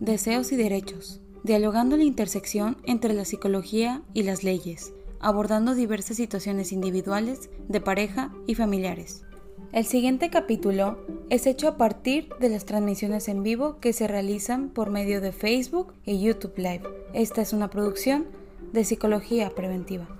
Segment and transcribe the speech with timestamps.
[0.00, 6.72] Deseos y Derechos, dialogando la intersección entre la psicología y las leyes, abordando diversas situaciones
[6.72, 9.26] individuales, de pareja y familiares.
[9.72, 14.70] El siguiente capítulo es hecho a partir de las transmisiones en vivo que se realizan
[14.70, 16.88] por medio de Facebook y YouTube Live.
[17.12, 18.24] Esta es una producción
[18.72, 20.19] de Psicología Preventiva.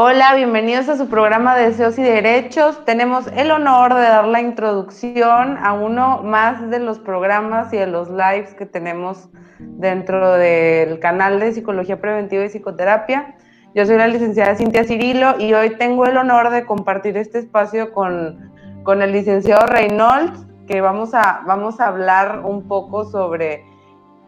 [0.00, 2.84] Hola, bienvenidos a su programa de Deseos y Derechos.
[2.84, 7.88] Tenemos el honor de dar la introducción a uno más de los programas y de
[7.88, 13.34] los lives que tenemos dentro del canal de Psicología Preventiva y Psicoterapia.
[13.74, 17.92] Yo soy la licenciada Cintia Cirilo y hoy tengo el honor de compartir este espacio
[17.92, 18.52] con,
[18.84, 23.64] con el licenciado Reynolds, que vamos a, vamos a hablar un poco sobre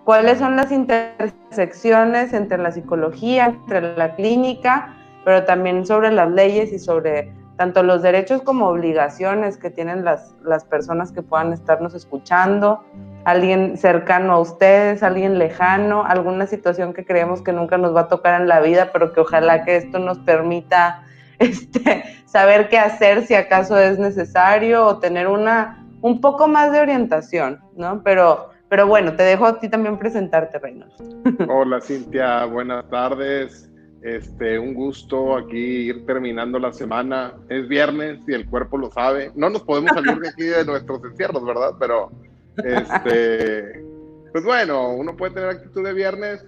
[0.05, 4.97] cuáles son las intersecciones entre la psicología, entre la clínica
[5.31, 10.35] pero también sobre las leyes y sobre tanto los derechos como obligaciones que tienen las,
[10.43, 12.83] las personas que puedan estarnos escuchando,
[13.25, 18.09] alguien cercano a ustedes, alguien lejano, alguna situación que creemos que nunca nos va a
[18.09, 21.05] tocar en la vida, pero que ojalá que esto nos permita
[21.39, 26.81] este, saber qué hacer si acaso es necesario o tener una, un poco más de
[26.81, 28.03] orientación, ¿no?
[28.03, 30.97] Pero, pero bueno, te dejo a ti también presentarte, Reynolds.
[31.49, 33.70] Hola Cintia, buenas tardes.
[34.03, 37.35] Este, un gusto aquí ir terminando la semana.
[37.49, 39.31] Es viernes y el cuerpo lo sabe.
[39.35, 41.75] No nos podemos salir de aquí de nuestros encierros, ¿verdad?
[41.79, 42.11] Pero,
[42.57, 43.85] este,
[44.33, 46.45] pues bueno, uno puede tener actitud de viernes,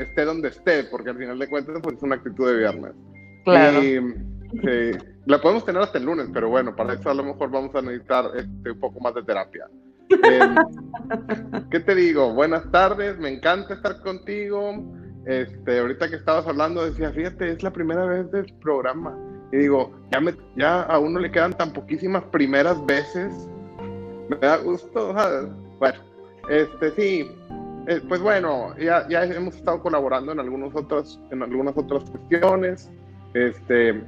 [0.00, 2.92] esté donde esté, porque al final de cuentas, pues es una actitud de viernes.
[3.44, 3.82] Claro.
[3.82, 4.00] Y,
[5.26, 7.82] la podemos tener hasta el lunes, pero bueno, para eso a lo mejor vamos a
[7.82, 9.66] necesitar este, un poco más de terapia.
[10.08, 10.56] Em,
[11.70, 12.32] ¿Qué te digo?
[12.32, 14.72] Buenas tardes, me encanta estar contigo.
[15.26, 19.16] Este, ahorita que estabas hablando, decía, fíjate, es la primera vez del programa.
[19.52, 20.20] Y digo, ya,
[20.56, 23.48] ya a uno le quedan tan poquísimas primeras veces.
[24.28, 25.14] Me da gusto,
[25.78, 25.98] Bueno,
[26.48, 27.30] este, sí,
[27.86, 32.90] eh, pues bueno, ya, ya hemos estado colaborando en, algunos otros, en algunas otras cuestiones.
[33.34, 34.02] Este,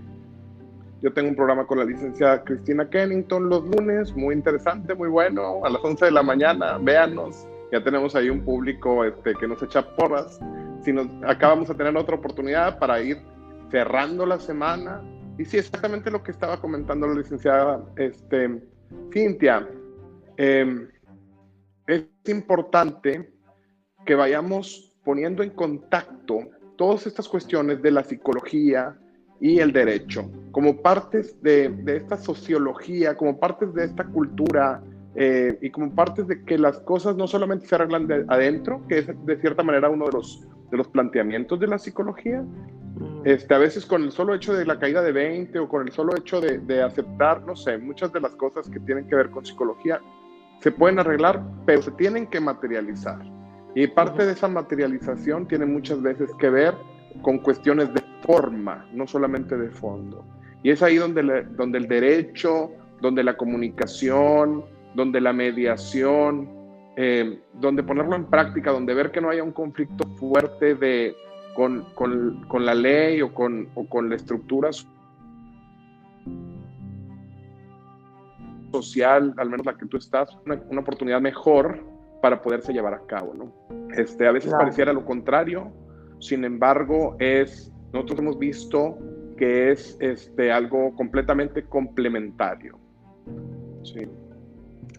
[1.03, 5.65] yo tengo un programa con la licenciada Cristina Kennington los lunes, muy interesante, muy bueno,
[5.65, 7.47] a las 11 de la mañana, véanos.
[7.72, 10.38] Ya tenemos ahí un público este, que nos echa porras
[10.82, 13.18] si nos, acá vamos a tener otra oportunidad para ir
[13.70, 15.02] cerrando la semana.
[15.38, 18.62] Y sí, exactamente lo que estaba comentando la licenciada este,
[19.12, 19.69] Cintia.
[20.36, 20.88] Em,
[21.86, 23.32] es importante
[24.04, 28.96] que vayamos poniendo en contacto todas estas cuestiones de la psicología
[29.40, 34.82] y el derecho, como partes de, de esta sociología, como partes de esta cultura
[35.15, 38.98] eh, y como partes de que las cosas no solamente se arreglan de adentro, que
[38.98, 42.43] es de cierta manera uno de los de los planteamientos de la psicología.
[42.43, 43.22] Mm.
[43.25, 45.93] Este, a veces con el solo hecho de la caída de 20 o con el
[45.93, 49.31] solo hecho de, de, aceptar, no sé, muchas de las cosas que tienen que ver
[49.31, 50.00] con psicología
[50.60, 53.19] se pueden arreglar, pero se tienen que materializar.
[53.75, 56.75] Y parte de esa materialización tiene muchas veces que ver
[57.22, 60.25] con cuestiones de forma, no solamente de fondo.
[60.62, 62.70] Y es ahí donde, donde el derecho,
[63.00, 66.48] donde la comunicación, donde la mediación,
[66.96, 71.14] eh, donde ponerlo en práctica, donde ver que no haya un conflicto fuerte de,
[71.54, 74.70] con, con, con la ley o con, o con la estructura
[78.72, 81.84] social, al menos la que tú estás, una, una oportunidad mejor
[82.22, 83.52] para poderse llevar a cabo, ¿no?
[83.96, 85.72] Este, a veces pareciera lo contrario,
[86.18, 88.98] sin embargo, es, nosotros hemos visto
[89.36, 92.78] que es este, algo completamente complementario.
[93.82, 94.06] Sí.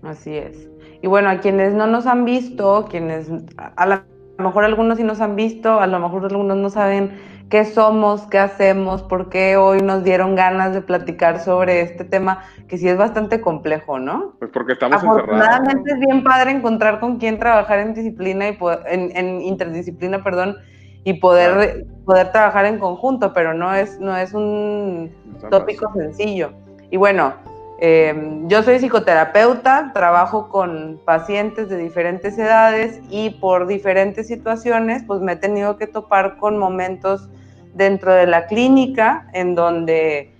[0.03, 0.69] Así es.
[1.01, 4.01] Y bueno, a quienes no nos han visto, quienes a lo
[4.37, 7.11] mejor algunos sí nos han visto, a lo mejor algunos no saben
[7.51, 12.43] qué somos, qué hacemos, por qué hoy nos dieron ganas de platicar sobre este tema,
[12.67, 14.35] que sí es bastante complejo, ¿no?
[14.39, 18.57] Pues porque estamos Afortunadamente es bien padre encontrar con quién trabajar en disciplina y
[18.87, 20.55] en, interdisciplina, perdón,
[21.03, 25.11] y poder, poder trabajar en conjunto, pero no es, no es un
[25.49, 26.53] tópico sencillo.
[26.89, 27.33] Y bueno,
[27.83, 35.19] Em, yo soy psicoterapeuta, trabajo con pacientes de diferentes edades y por diferentes situaciones, pues
[35.19, 37.27] me he tenido que topar con momentos
[37.73, 40.31] dentro de la clínica en donde,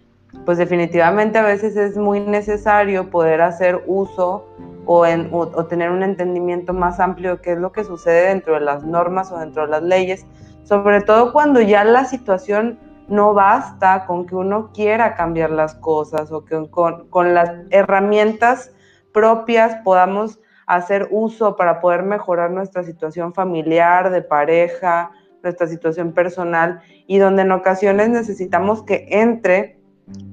[0.46, 4.46] pues definitivamente a veces es muy necesario poder hacer uso
[4.86, 8.62] o, o tener un entendimiento más amplio de qué es lo que sucede dentro de
[8.62, 10.28] las normas o dentro de las leyes,
[10.64, 12.78] sobre todo cuando ya la situación
[13.12, 18.72] no basta con que uno quiera cambiar las cosas o que con, las herramientas
[19.13, 25.12] propias podamos hacer uso para poder mejorar nuestra situación familiar, de pareja,
[25.44, 29.78] nuestra situación personal y donde en ocasiones necesitamos que entre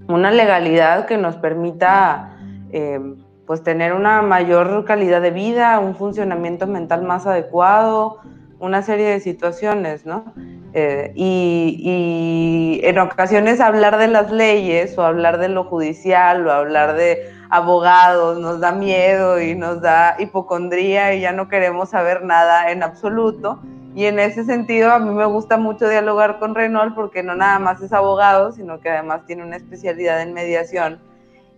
[0.06, 2.36] una legalidad que nos permita
[2.70, 3.00] eh,
[3.44, 8.20] pues tener una mayor calidad de vida, un funcionamiento mental más adecuado,
[8.60, 10.32] una serie de situaciones, ¿no?
[10.74, 16.94] Eh, y, en ocasiones hablar de las leyes o hablar de lo judicial o hablar
[16.94, 22.70] de abogados nos da miedo y nos da hipocondría y ya no queremos saber nada
[22.70, 23.60] en absoluto.
[23.94, 27.58] Y en ese sentido a mí me gusta mucho dialogar con Renault porque no nada
[27.58, 31.00] más es abogado, sino que además tiene una especialidad en mediación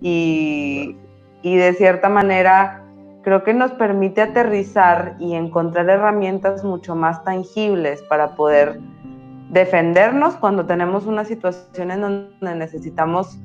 [0.00, 0.96] y
[1.42, 2.79] de cierta manera
[3.22, 8.80] creo que nos permite aterrizar y encontrar herramientas mucho más tangibles para poder
[9.50, 13.38] defendernos cuando tenemos una situación en donde necesitamos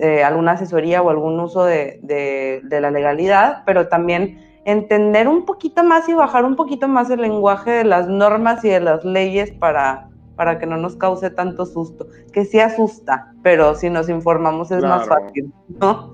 [0.00, 5.84] eh, alguna asesoría o algún uso de, de, la legalidad, pero también entender un poquito
[5.84, 9.52] más y bajar un poquito más el lenguaje de las normas y de las leyes
[9.52, 14.70] para, para que no nos cause tanto susto, que sí asusta, pero si nos informamos
[14.72, 16.12] es más fácil, ¿no?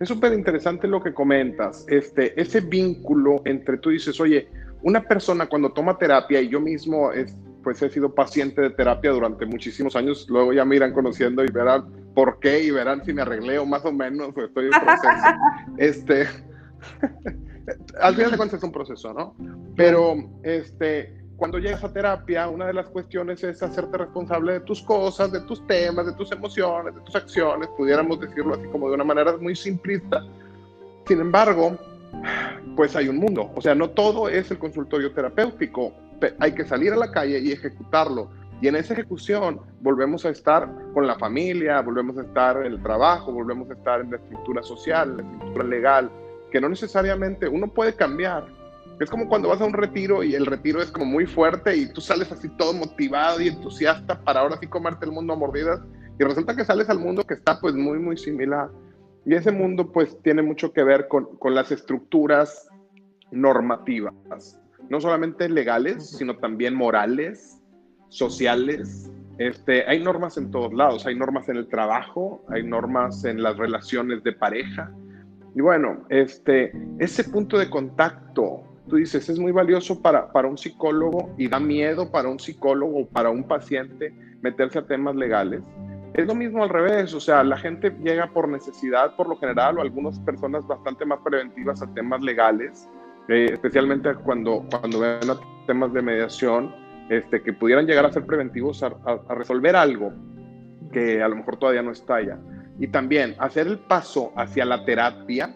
[0.00, 4.48] Es súper interesante lo que comentas, este, ese vínculo entre tú dices, oye,
[4.82, 7.10] una persona cuando toma terapia, y yo mismo
[7.62, 11.48] pues he sido paciente de terapia durante muchísimos años, luego ya me irán conociendo y
[11.48, 14.70] verán por qué y verán si me arreglé o más o menos, o estoy en
[14.70, 15.08] proceso.
[15.76, 16.26] este,
[18.00, 19.34] al final de cuentas es un proceso, ¿no?
[19.76, 24.82] Pero este, cuando llegas a terapia, una de las cuestiones es hacerte responsable de tus
[24.82, 28.96] cosas, de tus temas, de tus emociones, de tus acciones, pudiéramos decirlo así como de
[28.96, 30.22] una manera muy simplista.
[31.06, 31.78] Sin embargo,
[32.76, 35.94] pues hay un mundo, o sea, no todo es el consultorio terapéutico,
[36.40, 38.28] hay que salir a la calle y ejecutarlo.
[38.60, 42.82] Y en esa ejecución volvemos a estar con la familia, volvemos a estar en el
[42.82, 46.10] trabajo, volvemos a estar en la estructura social, la estructura legal,
[46.52, 48.59] que no necesariamente uno puede cambiar,
[49.00, 51.90] es como cuando vas a un retiro y el retiro es como muy fuerte y
[51.90, 55.80] tú sales así todo motivado y entusiasta para ahora sí comerte el mundo a mordidas
[56.18, 58.68] y resulta que sales al mundo que está pues muy, muy similar.
[59.24, 62.68] Y ese mundo pues tiene mucho que ver con, con las estructuras
[63.30, 64.60] normativas,
[64.90, 67.58] no solamente legales, sino también morales,
[68.08, 69.10] sociales.
[69.38, 73.56] Este, hay normas en todos lados, hay normas en el trabajo, hay normas en las
[73.56, 74.92] relaciones de pareja.
[75.54, 80.58] Y bueno, este, ese punto de contacto tú dices, es muy valioso para, para un
[80.58, 85.62] psicólogo y da miedo para un psicólogo o para un paciente meterse a temas legales.
[86.14, 89.78] Es lo mismo al revés, o sea, la gente llega por necesidad por lo general
[89.78, 92.88] o algunas personas bastante más preventivas a temas legales,
[93.28, 95.20] eh, especialmente cuando, cuando ven
[95.68, 96.74] temas de mediación,
[97.08, 100.12] este, que pudieran llegar a ser preventivos a, a resolver algo
[100.92, 102.38] que a lo mejor todavía no está ya.
[102.80, 105.54] Y también hacer el paso hacia la terapia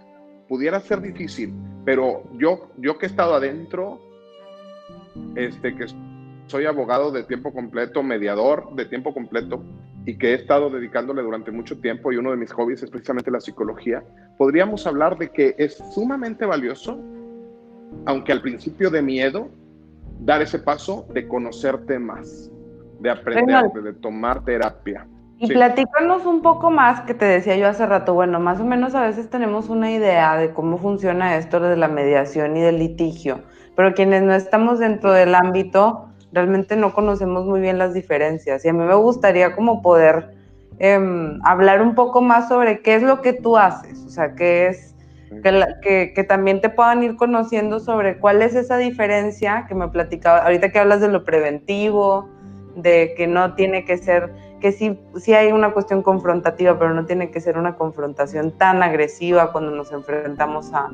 [0.49, 1.53] pudiera ser difícil,
[1.85, 4.01] pero yo, yo que he estado adentro,
[5.37, 5.87] este, que
[6.47, 9.63] soy abogado de tiempo completo, mediador de tiempo completo
[10.07, 13.31] y que he estado dedicándole durante mucho tiempo y uno de mis hobbies es precisamente
[13.31, 14.05] la psicología,
[14.37, 16.99] podríamos hablar de que es sumamente valioso,
[18.05, 19.49] aunque al principio de miedo,
[20.21, 22.51] dar ese paso de conocerte más,
[23.01, 25.07] de aprender, de tomar terapia.
[25.39, 28.95] Y platícanos un poco más, que te decía yo hace rato, bueno, más o menos
[28.95, 33.41] a veces tenemos una idea de cómo funciona esto de la mediación y del litigio,
[33.75, 38.65] pero quienes no estamos dentro del ámbito, realmente no conocemos muy bien las diferencias.
[38.65, 40.31] Y a mí me gustaría como poder
[40.79, 44.69] em, hablar un poco más sobre qué es lo que tú haces, o sea, qué
[44.69, 44.95] es,
[45.43, 50.39] que, que, también te puedan ir conociendo sobre cuál es esa diferencia que me platicaba,
[50.39, 52.29] ahorita que hablas de lo preventivo,
[52.77, 54.33] de que no tiene que ser
[54.65, 58.83] que sí, sí hay una cuestión confrontativa, pero no tiene que ser una confrontación tan
[58.83, 60.91] agresiva cuando nos enfrentamos a,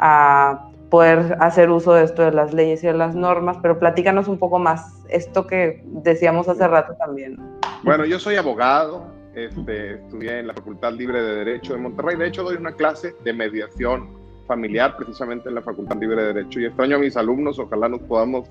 [0.00, 4.26] a poder hacer uso de esto de las leyes y de las normas, pero platícanos
[4.26, 7.38] un poco más esto que decíamos hace rato también.
[7.84, 9.06] Bueno, yo soy abogado,
[9.36, 13.14] este, estudié en la Facultad Libre de Derecho de Monterrey, de hecho doy una clase
[13.22, 14.08] de mediación
[14.48, 18.00] familiar precisamente en la Facultad Libre de Derecho y extraño a mis alumnos, ojalá nos
[18.00, 18.48] podamos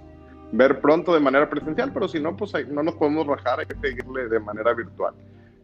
[0.53, 3.75] ver pronto de manera presencial, pero si no, pues no nos podemos rajar, hay que
[3.75, 5.13] seguirle de manera virtual.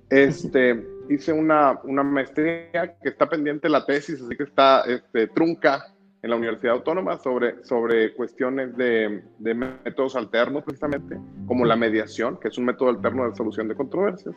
[0.10, 5.94] Este, hice una, una maestría que está pendiente la tesis, así que está este, trunca
[6.22, 12.38] en la Universidad Autónoma sobre, sobre cuestiones de, de, métodos alternos, precisamente, como la mediación,
[12.40, 14.36] que es un método alterno de solución de controversias.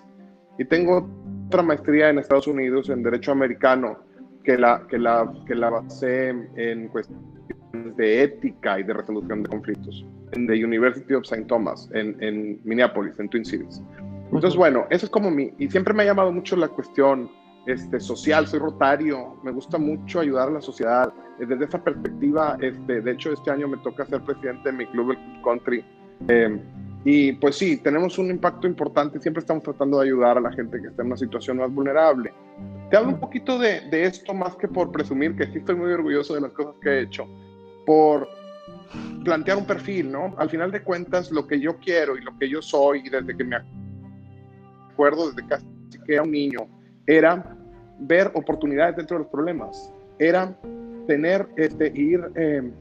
[0.59, 1.09] Y tengo
[1.47, 3.99] otra maestría en Estados Unidos en Derecho Americano,
[4.45, 9.49] que la, que la, que la basé en cuestiones de ética y de resolución de
[9.49, 11.45] conflictos en the University of St.
[11.47, 13.83] Thomas, en, en Minneapolis, en Twin Cities.
[14.33, 17.31] Entonces, bueno, eso es como mi, y siempre me ha llamado mucho la cuestión
[17.67, 21.13] este, social, soy rotario, me gusta mucho ayudar a la sociedad.
[21.39, 25.13] Desde esa perspectiva, este, de hecho, este año me toca ser presidente de mi club,
[25.13, 25.85] el Country,
[26.29, 26.61] Eh,
[27.05, 30.81] y pues sí, tenemos un impacto importante, siempre estamos tratando de ayudar a la gente
[30.81, 32.33] que está en una situación más vulnerable.
[32.91, 35.91] Te hablo un poquito de, de esto más que por presumir, que sí estoy muy
[35.91, 37.27] orgulloso de las cosas que he hecho,
[37.87, 38.29] por
[39.25, 40.35] plantear un perfil, ¿no?
[40.39, 43.37] Al final de cuentas, lo que yo quiero y lo que yo soy, y desde
[43.37, 43.57] que me
[44.91, 45.67] acuerdo, desde casi
[46.07, 46.67] que era un niño,
[47.07, 47.57] era
[48.01, 50.57] ver oportunidades dentro de los problemas, era
[51.07, 52.21] tener, este, ir...
[52.35, 52.73] Eh,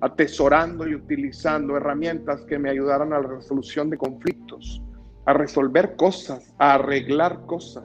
[0.00, 4.82] atesorando y utilizando herramientas que me ayudaran a la resolución de conflictos,
[5.26, 7.84] a resolver cosas, a arreglar cosas.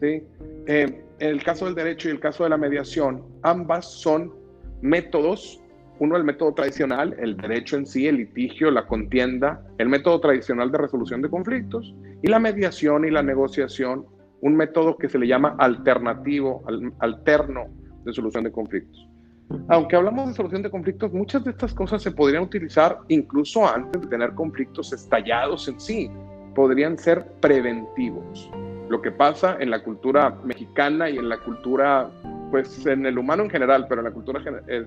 [0.00, 0.22] ¿sí?
[0.66, 4.32] En el caso del derecho y el caso de la mediación, ambas son
[4.80, 5.59] métodos,
[6.00, 10.72] uno el método tradicional, el derecho en sí, el litigio, la contienda, el método tradicional
[10.72, 14.06] de resolución de conflictos, y la mediación y la negociación,
[14.40, 16.64] un método que se le llama alternativo,
[17.00, 17.66] alterno
[18.04, 19.06] de solución de conflictos.
[19.68, 24.00] Aunque hablamos de solución de conflictos, muchas de estas cosas se podrían utilizar incluso antes
[24.00, 26.10] de tener conflictos estallados en sí.
[26.54, 28.50] Podrían ser preventivos.
[28.88, 32.10] Lo que pasa en la cultura mexicana y en la cultura,
[32.50, 34.40] pues en el humano en general, pero en la cultura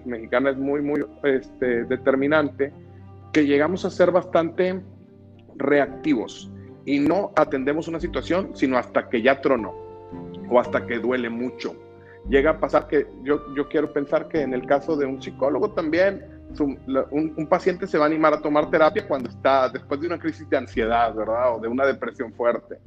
[0.05, 2.73] mexicana es muy, muy este, determinante,
[3.31, 4.81] que llegamos a ser bastante
[5.55, 6.51] reactivos
[6.85, 9.73] y no atendemos una situación sino hasta que ya tronó
[10.49, 11.75] o hasta que duele mucho
[12.29, 15.71] llega a pasar que yo, yo quiero pensar que en el caso de un psicólogo
[15.71, 16.25] también,
[16.59, 20.47] un, paciente se va a animar a tomar terapia cuando está después de una crisis
[20.49, 21.55] de ansiedad, ¿verdad?
[21.55, 22.77] O de una depresión fuerte.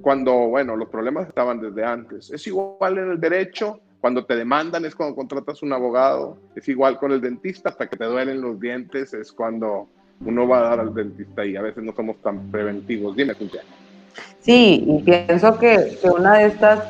[0.00, 2.30] Cuando, bueno, los problemas estaban desde antes.
[2.30, 6.96] Es igual en el derecho, cuando te demandan es cuando contratas un abogado, es igual
[6.96, 9.88] con el dentista, hasta que te duelen los dientes es cuando
[10.24, 13.16] uno va a dar al dentista y a veces no somos tan preventivos.
[13.16, 13.62] Dime, Cintia.
[14.38, 16.84] Sí, y pienso que, que una de estas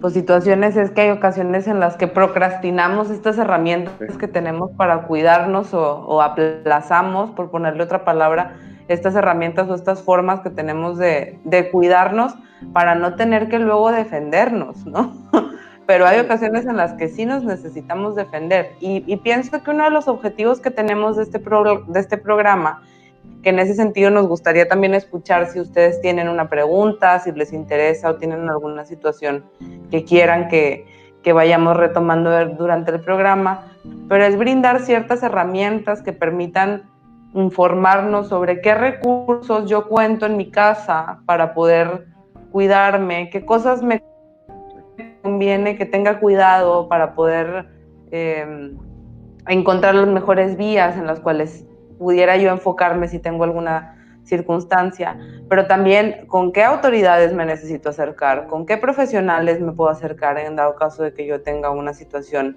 [0.00, 5.02] pues, situaciones es que hay ocasiones en las que procrastinamos estas herramientas que tenemos para
[5.02, 8.56] cuidarnos o, aplazamos, por ponerle otra palabra,
[8.92, 12.34] estas herramientas o estas formas que tenemos de, cuidarnos
[12.72, 15.14] para no tener que luego defendernos, ¿no?
[15.86, 18.70] Pero hay ocasiones en las que sí nos necesitamos defender.
[18.80, 22.82] Y, pienso que uno de los objetivos que tenemos de este, de este programa
[23.42, 27.52] que en ese sentido nos gustaría también escuchar si ustedes tienen una pregunta, si les
[27.52, 29.44] interesa o tienen alguna situación
[29.90, 30.86] que quieran que,
[31.22, 33.72] que vayamos retomando durante el programa,
[34.08, 36.91] pero es brindar ciertas herramientas que permitan
[37.34, 42.06] informarnos sobre qué recursos yo cuento en mi casa para poder
[42.50, 44.02] cuidarme, qué cosas me
[45.22, 47.66] conviene que tenga cuidado para poder
[48.10, 48.74] eh,
[49.48, 51.64] encontrar las mejores vías en las cuales
[51.98, 58.46] pudiera yo enfocarme si tengo alguna circunstancia, pero también con qué autoridades me necesito acercar,
[58.46, 62.56] con qué profesionales me puedo acercar en dado caso de que yo tenga una situación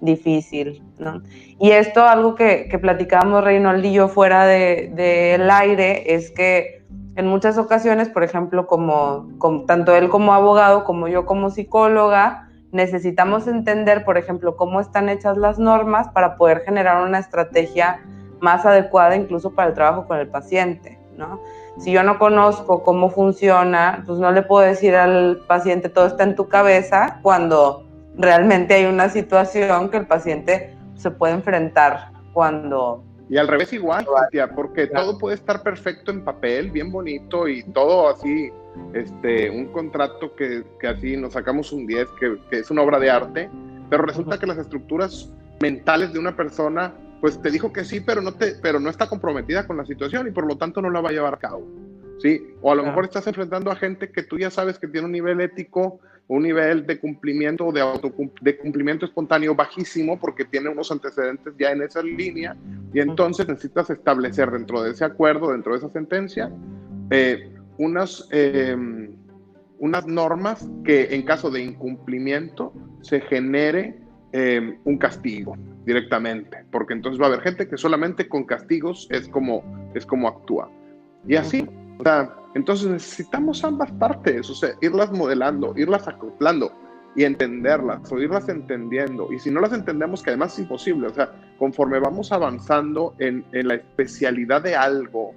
[0.00, 1.22] difícil, ¿no?
[1.58, 6.84] Y esto, algo que, que platicábamos Reynold y yo fuera del de, aire, es que
[7.16, 12.50] en muchas ocasiones, por ejemplo, como, como, tanto él como abogado, como yo como psicóloga,
[12.72, 18.00] necesitamos entender, por ejemplo, cómo están hechas las normas para poder generar una estrategia
[18.40, 21.40] más adecuada incluso para el trabajo con el paciente, ¿no?
[21.78, 26.24] Si yo no conozco cómo funciona, pues no le puedo decir al paciente todo está
[26.24, 27.85] en tu cabeza cuando
[28.16, 33.04] realmente hay una situación que el paciente se puede enfrentar cuando...
[33.28, 34.06] Y al revés igual,
[34.54, 38.52] porque todo puede estar perfecto en papel, bien bonito y todo así,
[38.92, 43.00] este, un contrato que, que así nos sacamos un 10, que, que es una obra
[43.00, 43.50] de arte,
[43.90, 45.28] pero resulta que las estructuras
[45.60, 49.08] mentales de una persona pues te dijo que sí, pero no, te, pero no está
[49.08, 51.66] comprometida con la situación y por lo tanto no la va a llevar a cabo.
[52.18, 52.54] ¿sí?
[52.62, 55.12] O a lo mejor estás enfrentando a gente que tú ya sabes que tiene un
[55.12, 60.90] nivel ético, un nivel de cumplimiento, de, auto, de cumplimiento espontáneo bajísimo porque tiene unos
[60.90, 62.56] antecedentes ya en esa línea
[62.92, 66.50] y entonces necesitas establecer dentro de ese acuerdo, dentro de esa sentencia,
[67.10, 69.14] eh, unas, em,
[69.78, 73.98] unas normas que en caso de incumplimiento se genere
[74.32, 79.28] em, un castigo directamente, porque entonces va a haber gente que solamente con castigos es
[79.28, 79.62] como,
[79.94, 80.68] es como actúa.
[81.26, 81.66] Y así,
[81.98, 86.72] o sea, entonces necesitamos ambas partes, o sea, irlas modelando, irlas acoplando
[87.14, 89.30] y entenderlas, o irlas entendiendo.
[89.30, 93.44] Y si no las entendemos, que además es imposible, o sea, conforme vamos avanzando en,
[93.52, 95.34] en la especialidad de algo,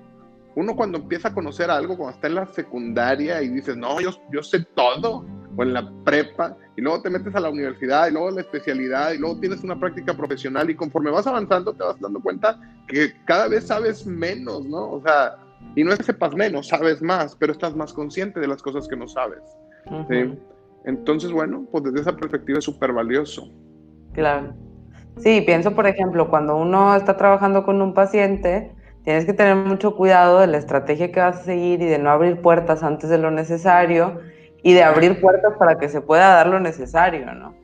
[0.55, 4.11] uno cuando empieza a conocer algo, cuando está en la secundaria y dices, no, yo,
[4.31, 5.25] yo sé todo,
[5.57, 8.41] o en la prepa, y luego te metes a la universidad, y luego a la
[8.41, 12.57] especialidad, y luego tienes una práctica profesional, y conforme vas avanzando te vas dando cuenta
[12.87, 14.89] que cada vez sabes menos, ¿no?
[14.89, 15.35] O sea,
[15.75, 18.87] y no es que sepas menos, sabes más, pero estás más consciente de las cosas
[18.87, 19.41] que no sabes.
[20.85, 23.51] Entonces, bueno, pues desde esa perspectiva es súper valioso.
[24.13, 24.53] Claro.
[25.17, 28.73] Sí, pienso, por ejemplo, cuando uno está trabajando con un paciente,
[29.03, 32.09] tienes que tener mucho cuidado de la estrategia que vas a seguir y de no
[32.09, 34.19] abrir puertas antes de lo necesario
[34.63, 37.55] y de abrir puertas para que se pueda dar lo necesario, ¿no?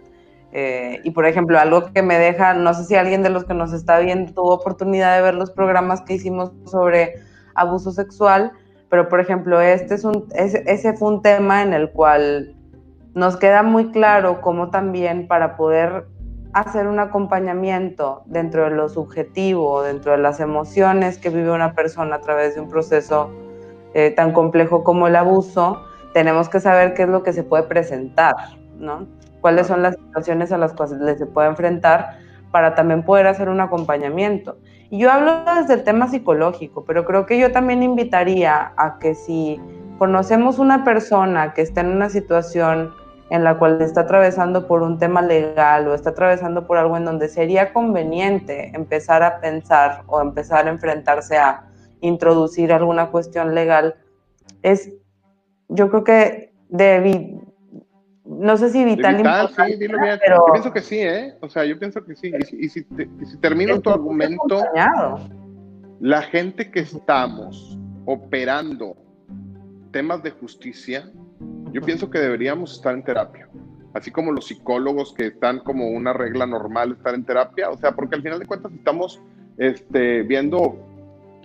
[0.52, 3.54] Eh, y por ejemplo, algo que me deja, no sé si alguien de los que
[3.54, 7.16] nos está viendo tuvo oportunidad de ver los programas que hicimos sobre
[7.55, 8.51] abuso sexual,
[8.89, 12.55] pero por ejemplo, este es un, ese, ese fue un tema en el cual
[13.13, 16.05] nos queda muy claro cómo también para poder
[16.53, 22.15] hacer un acompañamiento dentro de lo subjetivo, dentro de las emociones que vive una persona
[22.15, 23.29] a través de un proceso
[23.93, 25.81] eh, tan complejo como el abuso,
[26.13, 28.35] tenemos que saber qué es lo que se puede presentar,
[28.77, 29.05] ¿no?
[29.41, 32.19] Cuáles son las situaciones a las cuales se puede enfrentar
[32.51, 34.57] para también poder hacer un acompañamiento.
[34.89, 39.15] Y yo hablo desde el tema psicológico, pero creo que yo también invitaría a que
[39.15, 39.60] si
[39.98, 42.94] conocemos una persona que está en una situación
[43.30, 47.06] en la cual está atravesando por un tema legal o está atravesando por algo en
[47.06, 51.65] donde sería conveniente empezar a pensar o empezar a enfrentarse a
[52.01, 53.96] introducir alguna cuestión legal,
[54.62, 54.92] es,
[55.70, 57.39] yo creo que de,
[58.25, 60.17] no sé si vital, vital sí, dilo bien.
[60.20, 60.38] Pero...
[60.48, 61.36] Yo pienso que sí, ¿eh?
[61.41, 62.32] O sea, yo pienso que sí.
[62.38, 62.86] Y si, y si,
[63.25, 64.63] si termino tu argumento,
[66.00, 68.98] la gente que estamos operando
[69.91, 71.10] temas de justicia,
[71.72, 73.48] yo pienso que deberíamos estar en terapia.
[73.94, 77.70] Así como los psicólogos que están como una regla normal estar en terapia.
[77.70, 79.22] O sea, porque al final de cuentas estamos
[79.58, 80.77] este, viendo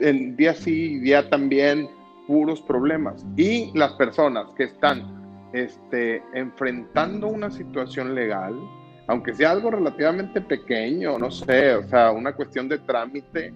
[0.00, 1.88] en día sí y día también
[2.26, 3.24] puros problemas.
[3.36, 5.19] Y las personas que están
[5.52, 8.54] este, enfrentando una situación legal,
[9.06, 13.52] aunque sea algo relativamente pequeño, no sé, o sea, una cuestión de trámite.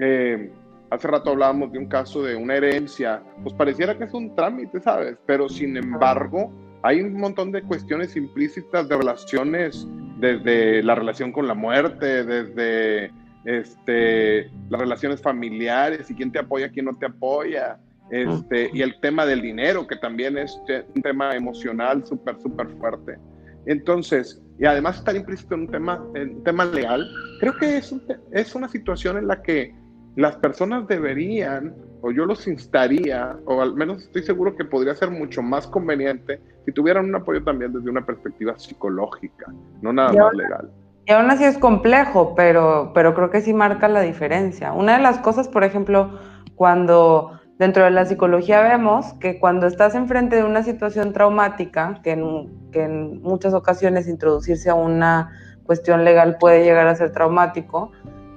[0.00, 0.50] Eh,
[0.90, 4.80] hace rato hablábamos de un caso de una herencia, pues pareciera que es un trámite,
[4.80, 5.16] ¿sabes?
[5.26, 9.86] Pero sin embargo, hay un montón de cuestiones implícitas de relaciones,
[10.18, 13.12] desde la relación con la muerte, desde
[13.44, 17.78] este, las relaciones familiares y quién te apoya, quién no te apoya.
[18.10, 20.58] Este, y el tema del dinero, que también es
[20.94, 23.18] un tema emocional súper, súper fuerte.
[23.66, 27.06] Entonces, y además estar implícito en un tema, en un tema legal,
[27.40, 27.94] creo que es,
[28.32, 29.74] es una situación en la que
[30.16, 35.10] las personas deberían, o yo los instaría, o al menos estoy seguro que podría ser
[35.10, 39.46] mucho más conveniente si tuvieran un apoyo también desde una perspectiva psicológica,
[39.82, 40.70] no nada más legal.
[41.06, 44.72] Y aún así es complejo, pero, pero creo que sí marca la diferencia.
[44.72, 46.18] Una de las cosas, por ejemplo,
[46.54, 52.12] cuando dentro de la psicología vemos que cuando estás enfrente de una situación traumática, que
[52.12, 55.30] en, que en muchas ocasiones introducirse a una
[55.64, 57.92] cuestión legal puede llegar a ser traumático,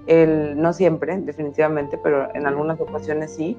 [0.07, 3.57] el, no siempre, definitivamente, pero en algunas ocasiones sí.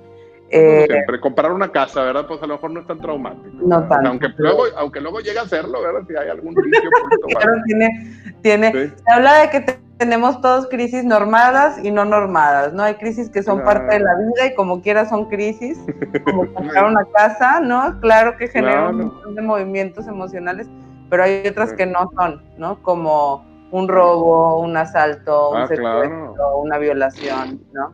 [0.51, 2.27] Eh, siempre, comprar una casa, ¿verdad?
[2.29, 3.57] Pues a lo mejor no es tan traumático.
[3.63, 4.11] No tanto.
[4.11, 6.03] Aunque luego, aunque luego llegue a serlo, ¿verdad?
[6.07, 6.91] Si hay algún vicio.
[7.65, 7.91] tiene,
[8.43, 12.83] tiene, Se habla de que tenemos todos crisis normadas y no normadas, ¿no?
[12.83, 15.79] Hay crisis que son parte de la vida y como quiera son crisis,
[16.25, 18.01] como comprar una casa, ¿no?
[18.01, 20.69] Claro que generan un montón de movimientos emocionales,
[21.11, 22.83] pero hay otras que no son, ¿no?
[22.83, 27.93] Como un robo, un asalto, un ah, secuestro, una violación, ¿no?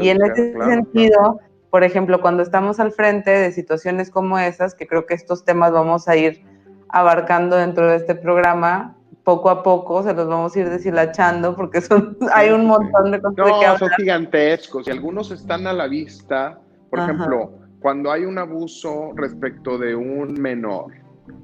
[0.00, 4.86] y en ese sentido, por ejemplo, cuando estamos al frente de situaciones como esas, que
[4.86, 6.44] creo que estos temas vamos a ir
[6.88, 8.96] abarcando dentro de este programa,
[9.28, 13.20] poco a poco se los vamos a ir deshilachando porque son, hay un montón de
[13.20, 16.58] cosas no, son gigantescos y algunos están a la vista.
[16.88, 20.94] Por ejemplo, cuando hay un abuso respecto de un menor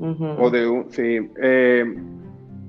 [0.01, 1.85] o de un, sí, eh,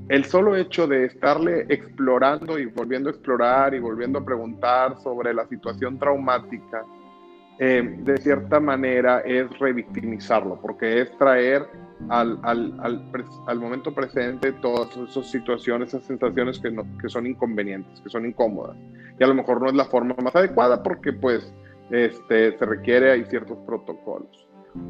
[0.09, 5.33] el solo hecho de estarle explorando y volviendo a explorar y volviendo a preguntar sobre
[5.33, 6.83] la situación traumática,
[7.57, 11.65] eh, de cierta manera es revictimizarlo, porque es traer
[12.09, 18.25] al, al, momento presente todas esas situaciones, esas sensaciones que, que son inconvenientes, que son
[18.25, 18.77] incómodas.
[19.19, 21.53] Y a lo mejor no es la forma más adecuada porque pues
[21.89, 24.47] este, se requiere, hay ciertos protocolos.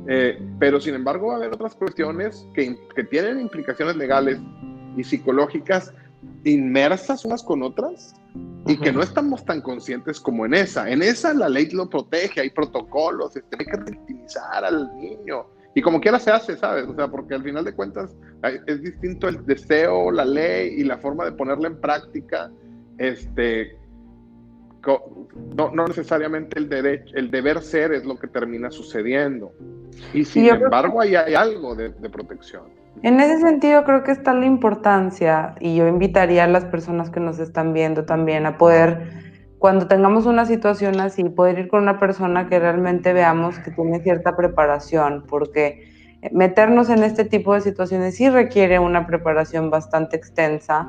[0.08, 4.40] Eh, pero sin embargo va a haber otras cuestiones que, que tienen implicaciones legales
[4.98, 5.94] y psicológicas
[6.44, 8.16] inmersas unas con otras
[8.68, 10.90] y que no estamos tan conscientes como en esa.
[10.90, 15.46] En esa la ley lo protege, hay protocolos, este, hay que victimizar al niño.
[15.76, 16.88] Y como quiera se hace, ¿sabes?
[16.88, 18.16] O sea, porque al final de cuentas
[18.66, 22.50] es distinto el deseo, la ley y la forma de ponerla en práctica.
[22.98, 23.78] Este,
[25.56, 29.52] no, no necesariamente el, derecho, el deber ser es lo que termina sucediendo.
[30.14, 32.64] Y sin embargo, ahí hay algo de protección.
[33.04, 37.20] En ese sentido creo que está la importancia y yo invitaría a las personas que
[37.20, 39.25] nos están viendo también a poder,
[39.66, 44.00] cuando tengamos una situación así, poder ir con una persona que realmente veamos que tiene
[44.00, 45.92] cierta preparación, porque
[46.32, 50.88] meternos en este tipo de situaciones sí requiere una preparación bastante extensa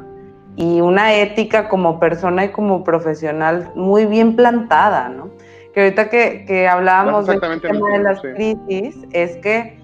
[0.56, 5.30] y una ética como persona y como profesional muy bien plantada, ¿no?
[5.72, 9.80] Que ahorita que, hablábamos del tema de las crisis, es que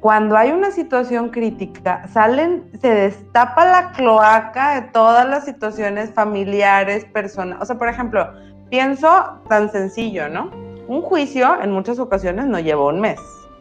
[0.00, 7.04] cuando hay una situación crítica, salen, se destapa la cloaca de todas las situaciones familiares,
[7.06, 7.60] personas.
[7.60, 8.32] O sea, por ejemplo,
[8.70, 10.50] pienso tan sencillo, ¿no?
[10.86, 13.18] Un juicio en muchas ocasiones no lleva un mes,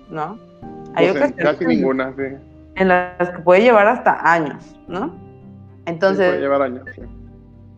[0.10, 0.38] ¿no?
[0.93, 2.36] Hay ocasiones casi ninguna, sí.
[2.76, 5.12] En las que puede llevar hasta años, ¿no?
[5.86, 6.28] Entonces.
[6.28, 7.02] puede llevar años, sí.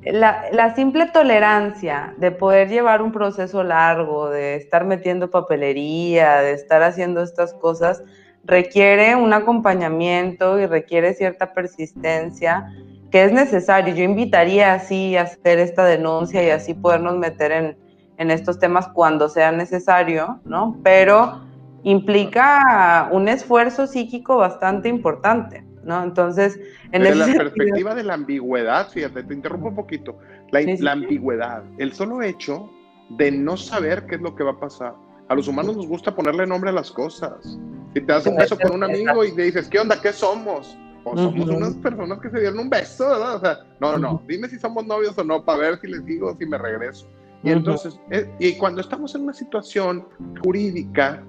[0.03, 6.53] La, la, simple tolerancia de poder llevar un proceso largo, de estar metiendo papelería, de
[6.53, 8.01] estar haciendo estas cosas,
[8.43, 12.71] requiere un acompañamiento y requiere cierta persistencia
[13.11, 13.93] que es necesario.
[13.95, 17.77] Yo invitaría así a hacer esta denuncia y así podernos meter en,
[18.17, 20.77] en estos temas cuando sea necesario, ¿no?
[20.83, 21.41] Pero
[21.83, 26.03] implica un esfuerzo psíquico bastante importante, ¿no?
[26.03, 26.59] Entonces,
[26.91, 30.17] en Desde la perspectiva de la ambigüedad, fíjate, te interrumpo un poquito,
[30.51, 32.69] la, la ambigüedad, el solo hecho
[33.09, 34.93] de no saber qué es lo que va a pasar.
[35.29, 37.57] A los humanos nos gusta ponerle nombre a las cosas.
[37.93, 40.01] Si te das un beso con un amigo y le dices, ¿qué onda?
[40.01, 40.75] ¿Qué somos?
[41.03, 43.35] O somos unas personas que se dieron un beso, ¿verdad?
[43.35, 46.35] O sea, no, no, dime si somos novios o no, para ver si les digo
[46.37, 47.07] si me regreso.
[47.43, 50.05] Y entonces, eh, y cuando estamos en una situación
[50.43, 51.23] jurídica,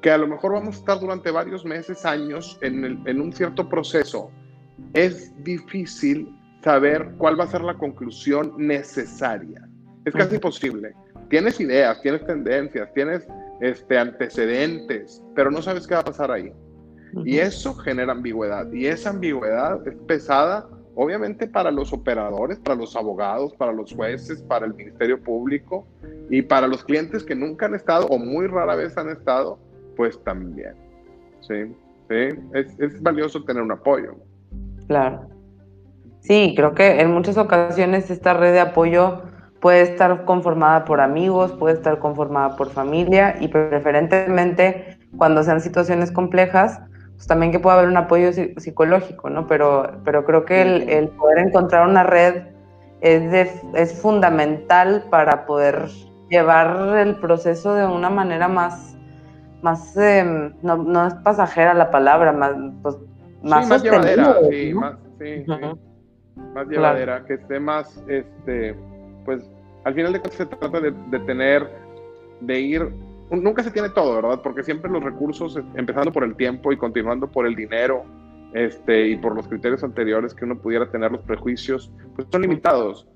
[0.00, 3.32] que a lo mejor vamos a estar durante varios meses, años, en, el, en un
[3.32, 4.30] cierto proceso,
[4.94, 9.68] es difícil saber cuál va a ser la conclusión necesaria.
[10.04, 10.94] Es casi imposible.
[11.30, 13.26] Tienes ideas, tienes tendencias, tienes
[13.60, 16.52] este, antecedentes, pero no sabes qué va a pasar ahí.
[17.24, 18.70] Y eso genera ambigüedad.
[18.72, 24.42] Y esa ambigüedad es pesada, obviamente, para los operadores, para los abogados, para los jueces,
[24.42, 25.86] para el Ministerio Público
[26.28, 29.58] y para los clientes que nunca han estado o muy rara vez han estado,
[29.96, 30.74] pues también.
[31.40, 31.64] Sí,
[32.08, 34.16] sí, es, es valioso tener un apoyo.
[34.88, 35.28] Claro.
[36.20, 39.22] Sí, creo que en muchas ocasiones esta red de apoyo
[39.60, 46.10] puede estar conformada por amigos, puede estar conformada por familia y preferentemente cuando sean situaciones
[46.10, 46.80] complejas,
[47.14, 49.46] pues también que pueda haber un apoyo psicológico, ¿no?
[49.46, 52.44] Pero, pero creo que el, poder encontrar una red
[53.02, 55.88] es, es fundamental para poder
[56.30, 58.96] llevar el proceso de una manera más,
[59.62, 62.96] más em, no, es pasajera la palabra, más, pues,
[63.42, 65.44] más, sí, más llevadera, sí, más, sí,
[66.54, 68.76] más llevadera, que esté más, este,
[69.24, 69.48] pues
[69.84, 71.68] al final de cuentas se trata de, tener,
[72.40, 72.92] de ir,
[73.30, 74.40] nunca se tiene todo, ¿verdad?
[74.42, 78.04] Porque siempre los recursos, empezando por el tiempo y continuando por el dinero,
[78.52, 83.06] este, y por los criterios anteriores que uno pudiera tener los prejuicios, pues son limitados,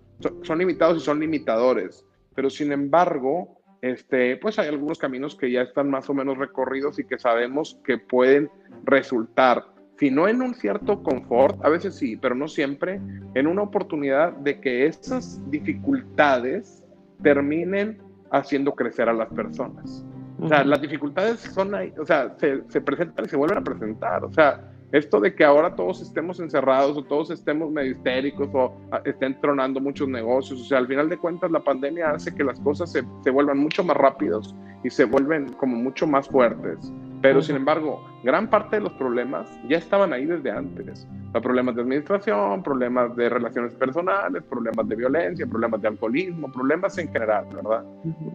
[0.43, 2.05] son, limitados y son limitadores.
[2.35, 6.99] Pero sin embargo, este, pues hay algunos caminos que ya están más o menos recorridos
[6.99, 8.49] y que sabemos que pueden
[8.85, 9.65] resultar
[9.99, 13.01] si no en un cierto confort, a veces sí, pero no siempre,
[13.35, 16.83] en una oportunidad de que esas dificultades
[17.23, 20.05] terminen haciendo crecer a las personas.
[20.41, 23.65] O sea, las dificultades son ahí, o sea, se, se, presentan y se vuelven a
[23.65, 24.25] presentar.
[24.25, 28.77] O sea, esto de que ahora todos estemos encerrados o todos estemos medio histéricos o
[28.93, 32.45] ah, estén tronando muchos negocios, o sea, al final de cuentas la pandemia hace que
[32.45, 36.93] las cosas se, se vuelvan mucho más rápidos y se vuelven como mucho más fuertes.
[37.25, 41.09] Pero sin embargo, gran parte de los problemas ya estaban ahí desde antes.
[41.33, 46.99] O problemas de administración, problemas de relaciones personales, problemas de violencia, problemas de alcoholismo, problemas
[46.99, 47.83] en general, ¿verdad?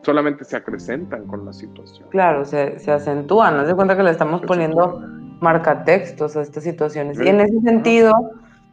[0.01, 2.09] Solamente se acrecentan con la situación.
[2.09, 3.57] Claro, se, se acentúan.
[3.57, 3.67] ¿no?
[3.67, 4.99] Se cuenta que le estamos poniendo
[5.39, 7.19] marcatextos a estas situaciones.
[7.21, 8.11] Y en ese sentido,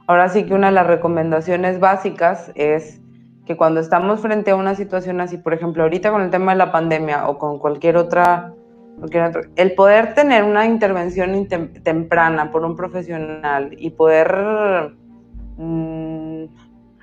[0.07, 3.02] ahora sí que una de las recomendaciones básicas es
[3.44, 6.59] que cuando estamos frente a una situación así, por ejemplo, ahorita con el tema de
[6.59, 8.55] la pandemia o con cualquier otra
[9.56, 11.48] el poder tener una intervención
[11.82, 14.94] temprana por un profesional y poder
[15.59, 16.44] mm,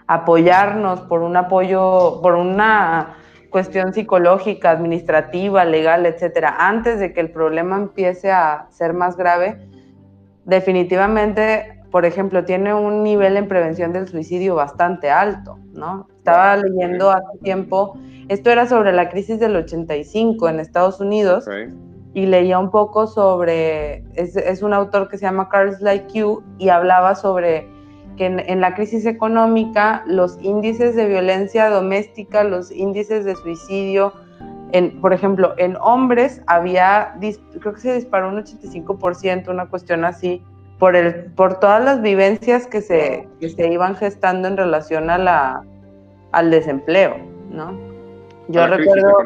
[0.08, 3.16] apoyarnos por un apoyo, por una
[3.50, 9.60] cuestión psicológica, administrativa, legal, etcétera, antes de que el problema empiece a ser más grave,
[10.46, 16.08] definitivamente, por ejemplo, tiene un nivel en prevención del suicidio bastante alto, ¿no?
[16.18, 17.96] Estaba leyendo hace tiempo
[18.34, 21.48] esto era sobre la crisis del 85 en Estados Unidos.
[22.16, 26.70] Y leía un poco sobre, es, un autor que se llama Carl Like You y
[26.70, 27.68] hablaba sobre
[28.18, 34.14] que en, la crisis económica los índices de violencia doméstica, los índices de suicidio,
[34.74, 37.16] en, por ejemplo, en hombres había,
[37.60, 40.44] creo que se disparó un 85%, una cuestión así,
[40.78, 45.18] por, el, por todas las vivencias que se, que se iban gestando en relación a
[45.18, 45.64] la,
[46.32, 47.16] al desempleo,
[47.50, 47.93] ¿no?
[48.50, 49.18] Yo recuerdo,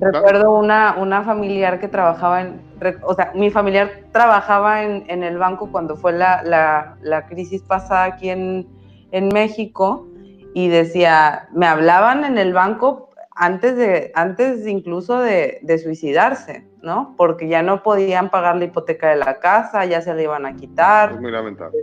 [0.00, 2.60] recuerdo una, una familiar que trabajaba en,
[3.02, 7.62] o sea, mi familiar trabajaba en, en el banco cuando fue la, la, la, crisis
[7.62, 8.66] pasada aquí en,
[9.12, 10.08] en México
[10.54, 17.14] y decía, me hablaban en el banco antes de, antes incluso de, de, suicidarse, ¿no?
[17.16, 20.56] Porque ya no podían pagar la hipoteca de la casa, ya se la iban a
[20.56, 21.12] quitar.
[21.12, 21.78] Es muy lamentable.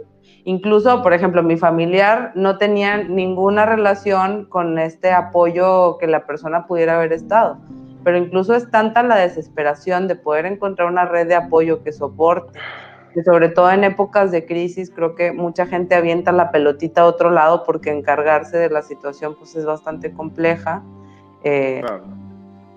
[0.46, 6.66] Incluso, por ejemplo, mi familiar no tenía ninguna relación con este apoyo que la persona
[6.66, 7.58] pudiera haber estado.
[8.04, 12.58] Pero incluso es tanta la desesperación de poder encontrar una red de apoyo que soporte,
[13.14, 17.06] que sobre todo en épocas de crisis creo que mucha gente avienta la pelotita a
[17.06, 20.82] otro lado porque encargarse de la situación pues es bastante compleja.
[21.44, 21.82] Eh,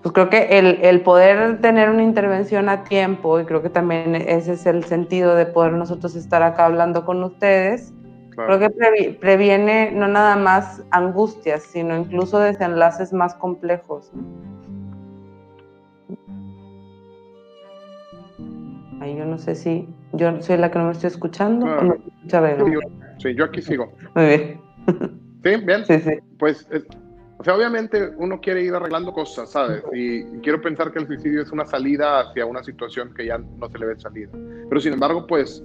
[0.03, 4.15] pues creo que el, el, poder tener una intervención a tiempo, y creo que también
[4.15, 7.93] ese es el sentido de poder nosotros estar acá hablando con ustedes,
[8.35, 8.69] creo que
[9.21, 14.11] previene no nada más angustias, sino incluso desenlaces más complejos.
[18.99, 21.65] Ahí yo no sé si yo soy la que no me estoy escuchando.
[21.65, 22.41] o me escucha
[23.19, 23.89] sí, yo aquí sigo.
[24.15, 24.61] Muy bien.
[25.43, 25.55] ¿Sí?
[25.65, 25.85] ¿Bien?
[25.85, 26.11] Sí, sí.
[26.39, 26.67] Pues
[27.43, 29.83] o sea, obviamente uno quiere ir arreglando cosas, ¿sabes?
[29.91, 33.69] Y quiero pensar que el suicidio es una salida hacia una situación que ya no
[33.69, 34.29] se le ve salida.
[34.69, 35.61] Pero sin embargo, pues,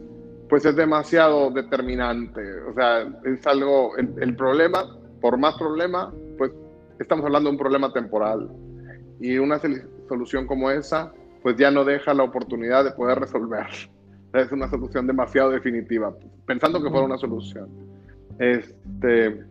[0.48, 2.40] pues es demasiado determinante.
[2.62, 6.50] O sea, es algo, el, problema, por más problema, pues
[6.98, 8.50] estamos hablando de un problema temporal.
[9.20, 9.60] Y una
[10.08, 11.12] solución como esa,
[11.44, 13.68] pues ya no deja la oportunidad de poder resolver.
[14.34, 16.12] Es una solución demasiado definitiva,
[16.44, 17.68] pensando que fuera una solución.
[18.38, 19.42] Este,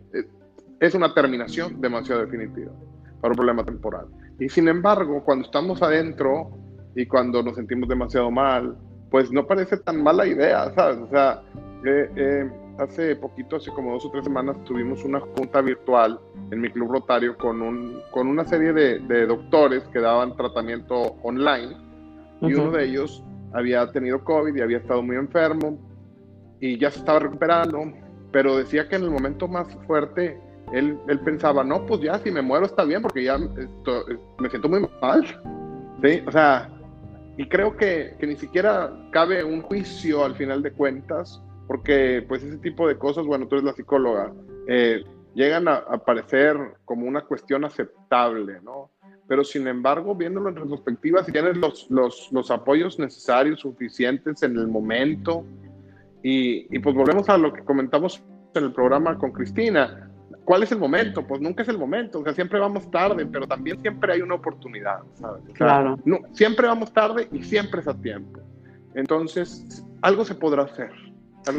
[0.80, 2.72] es una terminación demasiado definitiva
[3.20, 4.06] para un problema temporal.
[4.38, 6.50] Y sin embargo, cuando estamos adentro
[6.94, 8.76] y cuando nos sentimos demasiado mal,
[9.10, 10.98] pues no parece tan mala idea, ¿sabes?
[10.98, 11.42] O sea,
[11.84, 16.60] eh, eh, hace poquito, hace como dos o tres semanas, tuvimos una junta virtual en
[16.60, 21.76] mi club rotario con, un, con una serie de, de doctores que daban tratamiento online
[22.40, 25.78] y uno de ellos había tenido COVID y había estado muy enfermo
[26.60, 27.92] y ya se estaba recuperando,
[28.30, 30.40] pero decía que en el momento más fuerte
[30.72, 34.68] él, él, pensaba, no, pues ya si me muero está bien porque ya me siento
[34.68, 35.24] muy mal.
[36.02, 36.22] ¿Sí?
[36.26, 36.70] O sea,
[37.36, 42.42] y creo que, que, ni siquiera cabe un juicio al final de cuentas, porque pues
[42.42, 44.32] ese tipo de cosas, bueno, tú eres la psicóloga,
[44.66, 45.04] eh,
[45.34, 48.90] llegan a, a, parecer como una cuestión aceptable, ¿no?
[49.28, 54.56] Pero sin embargo, viéndolo en retrospectiva, si tienes los, los, los apoyos necesarios, suficientes en
[54.56, 55.44] el momento,
[56.22, 58.22] y, y pues volvemos a lo que comentamos
[58.54, 60.07] en el programa con Cristina,
[60.48, 61.26] ¿Cuál es el momento?
[61.26, 64.36] Pues nunca es el momento, o sea, siempre vamos tarde, pero también siempre hay una
[64.36, 65.42] oportunidad, ¿sabes?
[65.52, 65.98] claro.
[66.06, 68.40] No, siempre vamos tarde y siempre es a tiempo.
[68.94, 70.90] Entonces, algo se podrá hacer.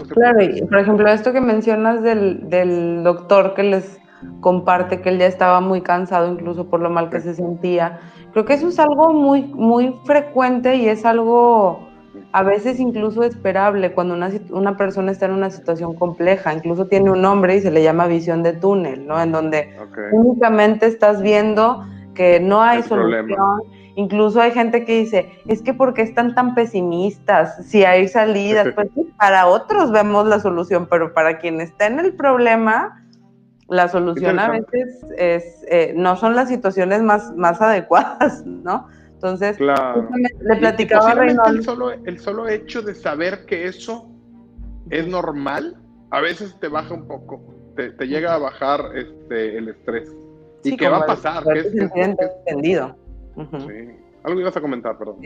[0.10, 4.00] claro, y por ejemplo, esto que mencionas del, del, doctor que les
[4.42, 8.00] comparte que él ya estaba muy cansado, incluso por lo mal que se sentía,
[8.32, 11.89] creo que eso es algo muy, muy frecuente y es algo
[12.32, 17.12] a veces incluso esperable cuando una, una, persona está en una situación compleja, incluso tiene
[17.12, 19.22] un nombre y se le llama visión de túnel, ¿no?
[19.22, 19.76] En donde
[20.12, 23.64] únicamente estás viendo que no hay solución.
[23.96, 27.66] Incluso hay gente que dice, es que porque están tan pesimistas?
[27.66, 32.14] Si hay salidas, pues para otros vemos la solución, pero para quien está en el
[32.14, 33.04] problema,
[33.68, 38.88] la solución a veces es, eh, no son las situaciones más, más adecuadas, ¿no?
[39.22, 44.10] Entonces, le platicaba a El solo, el solo hecho de saber que eso
[44.90, 45.76] es normal,
[46.10, 47.44] a veces te baja un poco,
[47.76, 50.10] te, te llega a bajar este, el estrés.
[50.64, 51.44] ¿Y qué va a pasar?
[51.52, 52.96] ¿Qué es, entendido.
[53.36, 53.90] sí.
[54.24, 55.18] Algo ibas a comentar, perdón.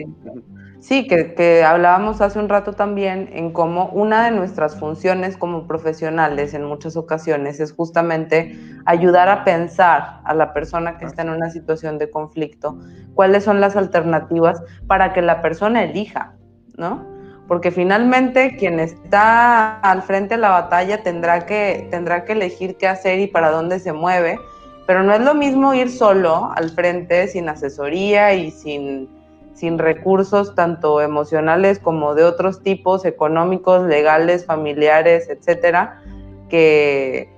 [0.78, 5.66] Sí, que, que, hablábamos hace un rato también en cómo una de nuestras funciones como
[5.66, 11.30] profesionales en muchas ocasiones es justamente ayudar a pensar a la persona que está en
[11.30, 12.78] una situación de conflicto
[13.14, 16.34] cuáles son las alternativas para que la persona elija,
[16.76, 17.04] ¿no?
[17.48, 22.86] Porque finalmente quien está al frente de la batalla tendrá que, tendrá que elegir qué
[22.86, 24.38] hacer y para dónde se mueve
[24.86, 29.08] pero no es lo mismo ir solo al frente sin asesoría y sin,
[29.54, 36.02] sin recursos tanto emocionales como de otros tipos, económicos, legales, familiares, etcétera,
[36.48, 37.28] que,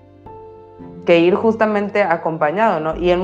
[1.05, 2.97] que ir justamente acompañado, ¿no?
[2.97, 3.21] Y en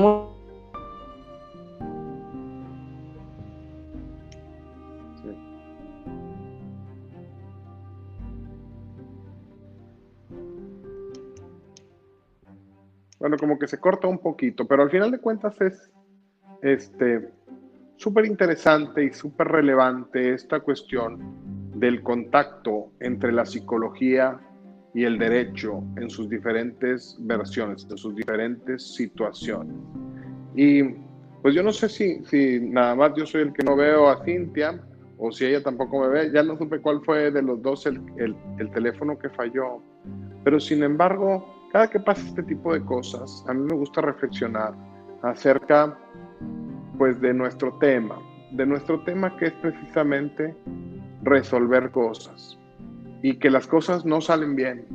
[13.23, 15.89] bueno, como que se corta un poquito, pero al final de cuentas es
[16.61, 17.29] este
[17.95, 24.41] súper interesante y súper relevante esta cuestión del contacto entre la psicología
[24.93, 29.73] y el derecho en sus diferentes versiones, en sus diferentes situaciones.
[30.53, 30.83] Y
[31.41, 34.21] pues yo no sé si, si nada más yo soy el que no veo a
[34.25, 34.83] Cintia
[35.17, 38.01] o si ella tampoco me ve, ya no supe cuál fue de los dos el,
[38.17, 39.81] el, el teléfono que falló,
[40.43, 44.75] pero sin embargo cada que pasa este tipo de cosas, a mí me gusta reflexionar
[45.23, 45.97] acerca
[46.99, 48.15] pues de nuestro tema,
[48.51, 50.55] de nuestro tema que es precisamente
[51.23, 52.59] resolver cosas
[53.23, 54.85] y que las cosas no salen bien.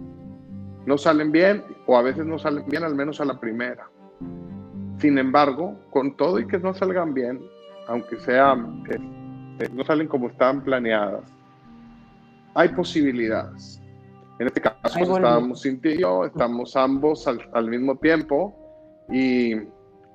[0.86, 3.90] No salen bien o a veces no salen bien al menos a la primera.
[4.98, 7.40] Sin embargo, con todo y que no salgan bien,
[7.88, 8.56] aunque sea
[8.88, 11.24] este, no salen como estaban planeadas,
[12.54, 13.82] hay posibilidades.
[14.38, 18.54] En este caso estábamos Cintia y yo, estamos ambos al, mismo tiempo
[19.10, 19.54] y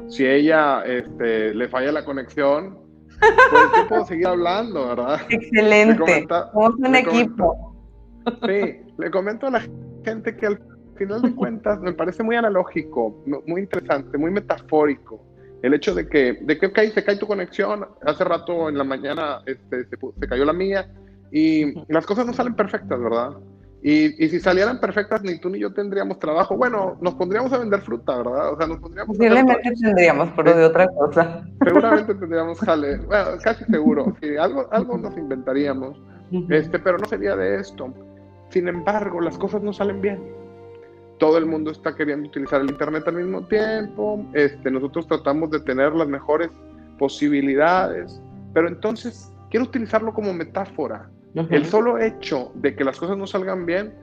[0.08, 2.78] si ella este, le falla la conexión,
[3.20, 5.22] pues yo puedo seguir hablando, ¿verdad?
[5.30, 6.28] Excelente.
[6.54, 7.76] Somos un equipo.
[8.48, 9.68] sí, le comento a la
[10.06, 10.60] gente que al
[10.96, 15.22] final de cuentas me parece muy analógico, muy interesante, muy metafórico.
[15.62, 18.84] El hecho de que, de que okay, se cae tu conexión, hace rato en la
[18.84, 20.94] mañana este, se, se cayó la mía
[21.32, 23.38] y las cosas no salen perfectas, ¿verdad?
[23.86, 26.56] Y, y, si salieran perfectas, ni tú ni yo tendríamos trabajo.
[26.56, 28.54] Bueno, nos pondríamos a vender fruta, ¿verdad?
[28.54, 29.18] O sea, nos pondríamos.
[29.18, 31.46] Posiblemente tendríamos, pero de otra cosa.
[31.66, 32.98] Seguramente tendríamos jale.
[33.00, 34.16] Bueno, casi seguro.
[34.22, 36.00] Sí, algo, algo nos inventaríamos.
[36.50, 37.94] Este, pero no sería de esto.
[38.52, 40.24] Sin embargo, las cosas no salen bien.
[41.20, 44.26] Todo el mundo está queriendo utilizar el Internet al mismo tiempo.
[44.34, 46.50] Este, nosotros tratamos de tener las mejores
[46.98, 48.22] posibilidades.
[48.54, 53.66] Pero entonces, quiero utilizarlo como metáfora el solo hecho de que las cosas no salgan
[53.66, 53.94] bien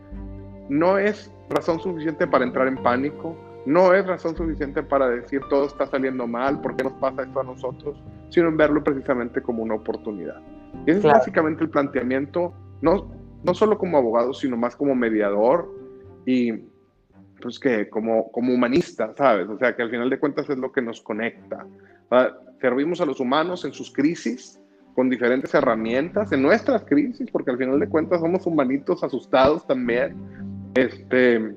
[0.68, 5.66] no es razón suficiente para entrar en pánico, no es razón suficiente para decir todo
[5.66, 8.00] está saliendo mal, ¿por qué nos pasa esto a nosotros?
[8.30, 10.40] Sino en verlo precisamente como una oportunidad.
[10.86, 13.10] ese es básicamente el planteamiento, no,
[13.42, 15.68] no solo como abogado, sino más como mediador
[16.24, 16.52] y
[17.42, 19.48] pues que como, como humanista, ¿sabes?
[19.48, 21.66] O sea, que al final de cuentas es lo que nos conecta.
[22.60, 24.59] Servimos a los humanos en sus crisis
[24.94, 30.16] con diferentes herramientas en nuestras crisis, porque al final de cuentas somos humanitos asustados también,
[30.74, 31.54] este,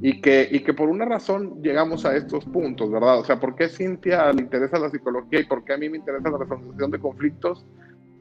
[0.00, 3.20] y que, y que por una razón llegamos a estos puntos, ¿verdad?
[3.20, 5.98] O sea, ¿por qué Cintia le interesa la psicología y por qué a mí me
[5.98, 7.64] interesa la resolución de conflictos?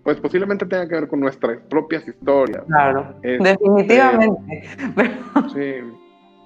[0.03, 2.63] Pues posiblemente tenga que ver con nuestras propias historias.
[2.67, 4.63] Claro, este, definitivamente.
[5.53, 5.73] sí.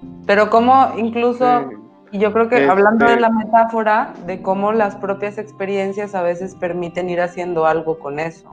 [0.26, 1.70] Pero como incluso...
[2.10, 6.22] Y yo creo que hablando de este la metáfora, de cómo las propias experiencias a
[6.22, 8.50] veces permiten ir haciendo algo con eso,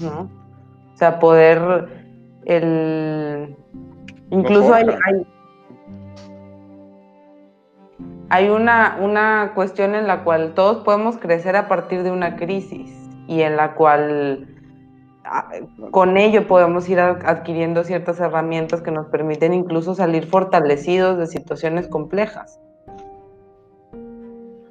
[0.00, 0.28] ¿no?
[0.92, 1.88] O sea, poder,
[2.46, 3.56] el,
[4.30, 4.86] incluso hay,
[8.30, 12.90] hay, una, una cuestión en la cual todos podemos crecer a partir de una crisis
[13.28, 14.48] y en la cual
[15.24, 15.48] ah,
[15.92, 21.86] con ello podemos ir adquiriendo ciertas herramientas que nos permiten incluso salir fortalecidos de situaciones
[21.88, 22.58] complejas.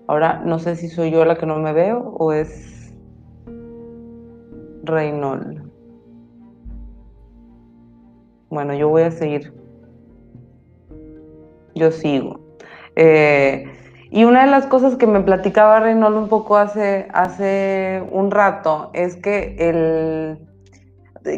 [0.08, 2.94] Ahora no sé si soy yo la que no me veo o es
[4.84, 5.64] Reynold.
[8.50, 9.54] Bueno, yo voy a seguir.
[11.74, 12.40] Yo sigo.
[12.96, 13.66] Eh,
[14.12, 18.92] y una de las cosas que me platicaba Reynold un poco hace, hace un rato
[18.94, 20.40] es que el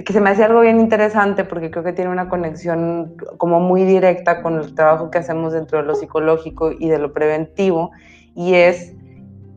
[0.03, 3.86] que se me hacía algo bien interesante porque creo que tiene una conexión como muy
[3.86, 7.91] directa con el trabajo que hacemos dentro de lo psicológico y de lo preventivo
[8.38, 8.93] y es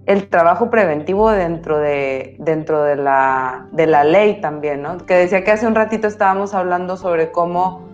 [0.07, 4.97] el trabajo preventivo dentro de, dentro de, la, de la ley también, ¿no?
[4.97, 7.87] Que decía que hace un ratito estábamos hablando sobre cómo,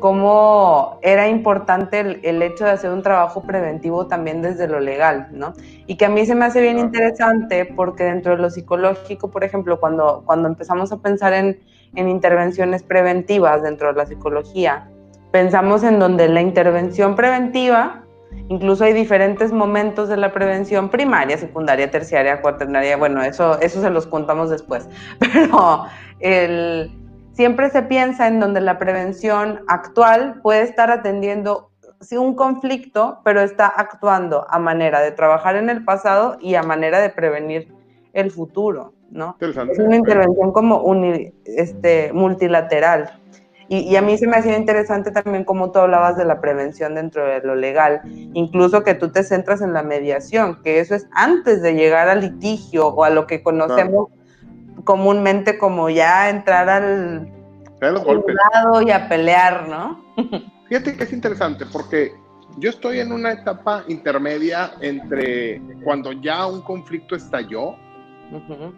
[0.00, 5.54] cómo era importante el, hecho de hacer un trabajo preventivo también desde lo legal, ¿no?
[5.86, 9.44] Y que a mí se me hace bien interesante porque dentro de lo psicológico, por
[9.44, 11.58] ejemplo, cuando, cuando empezamos a pensar en,
[11.94, 14.90] en intervenciones preventivas dentro de la psicología,
[15.32, 18.03] pensamos en donde la intervención preventiva
[18.48, 22.96] Incluso hay diferentes momentos de la prevención primaria, secundaria, terciaria, cuaternaria.
[22.96, 24.88] Bueno, eso, eso se los contamos después.
[25.18, 25.86] Pero
[26.20, 26.90] el,
[27.32, 31.70] siempre se piensa en donde la prevención actual puede estar atendiendo
[32.00, 36.62] sí, un conflicto, pero está actuando a manera de trabajar en el pasado y a
[36.62, 37.72] manera de prevenir
[38.12, 39.36] el futuro, ¿no?
[39.40, 40.84] Es una intervención como
[41.44, 43.20] este, multilateral.
[43.68, 47.24] Y, a mí se me hacía interesante también cómo tú hablabas de la prevención dentro
[47.24, 48.02] de lo legal,
[48.34, 52.20] incluso que tú te centras en la mediación, que eso es antes de llegar al
[52.20, 54.08] litigio o a lo que conocemos
[54.84, 57.32] comúnmente como ya entrar al
[57.80, 60.04] lado y a pelear, ¿no?
[60.68, 62.12] Fíjate que es interesante porque
[62.58, 67.76] yo estoy en una etapa intermedia entre cuando ya un conflicto estalló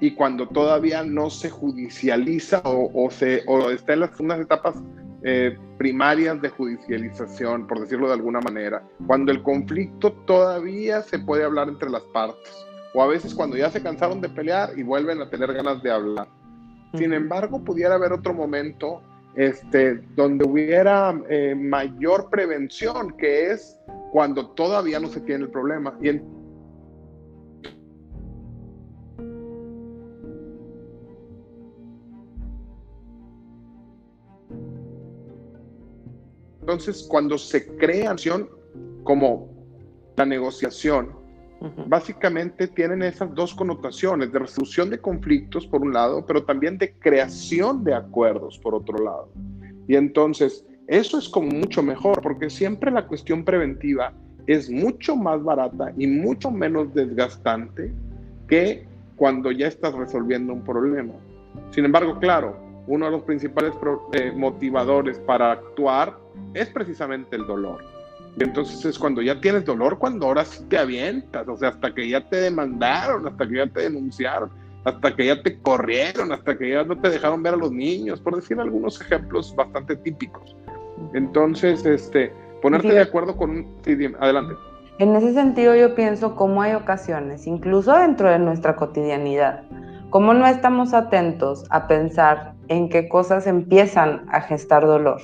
[0.00, 4.76] y cuando todavía no se judicializa o, se, o está en las unas etapas
[5.22, 11.44] eh, primarias de judicialización, por decirlo de alguna manera, cuando el conflicto todavía se puede
[11.44, 12.52] hablar entre las partes,
[12.94, 15.90] o a veces cuando ya se cansaron de pelear y vuelven a tener ganas de
[15.90, 16.28] hablar.
[16.94, 19.02] Sin embargo, pudiera haber otro momento
[19.34, 23.78] este, donde hubiera eh, mayor prevención, que es
[24.12, 25.94] cuando todavía no se tiene el problema.
[26.00, 26.08] Y
[36.66, 38.50] entonces, cuando se crea acción
[39.04, 39.48] como
[40.16, 41.12] la negociación,
[41.86, 46.92] básicamente tienen esas dos connotaciones, de resolución de conflictos por un lado, pero también de
[46.94, 49.28] creación de acuerdos por otro lado.
[49.86, 54.12] Y entonces, eso es como mucho mejor, porque siempre la cuestión preventiva
[54.48, 57.92] es mucho más barata y mucho menos desgastante
[58.48, 61.14] que cuando ya estás resolviendo un problema.
[61.70, 62.56] Sin embargo, claro,
[62.88, 63.72] uno de los principales
[64.14, 67.84] eh, motivadores para actuar es precisamente el dolor.
[68.38, 72.08] Entonces es cuando ya tienes dolor, cuando ahora sí te avientas, o sea, hasta que
[72.08, 74.50] ya te demandaron, hasta que ya te denunciaron,
[74.84, 78.20] hasta que ya te corrieron, hasta que ya no te dejaron ver a los niños,
[78.20, 80.54] por decir algunos ejemplos bastante típicos.
[81.14, 82.30] Entonces, este,
[82.60, 83.76] ponerte de acuerdo con un...
[83.82, 84.54] Sí, adelante.
[84.98, 89.62] En ese sentido yo pienso cómo hay ocasiones, incluso dentro de nuestra cotidianidad,
[90.10, 95.20] cómo no estamos atentos a pensar en qué cosas empiezan a gestar dolor.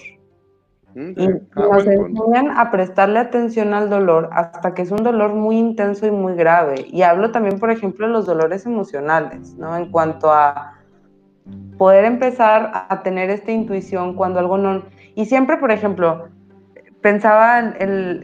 [0.94, 5.58] Y ah, nos enseñan a prestarle atención al dolor hasta que es un dolor muy
[5.58, 6.86] intenso y muy grave.
[6.90, 9.76] Y hablo también, por ejemplo, de los dolores emocionales, ¿no?
[9.76, 10.74] En cuanto a
[11.78, 14.82] poder empezar a tener esta intuición cuando algo no...
[15.14, 16.28] Y siempre, por ejemplo,
[17.00, 18.22] pensaba en,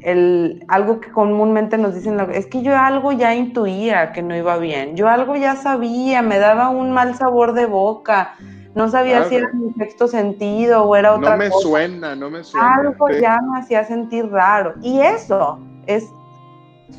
[0.00, 4.56] el, algo que comúnmente nos dicen, es que yo algo ya intuía que no iba
[4.56, 8.34] bien, yo algo ya sabía, me daba un mal sabor de boca
[8.76, 11.48] no sabía si era mi sexto sentido o era otra cosa.
[11.48, 12.74] No me suena, no me suena.
[12.74, 14.74] Algo ya me hacía sentir raro.
[14.82, 16.06] Y eso es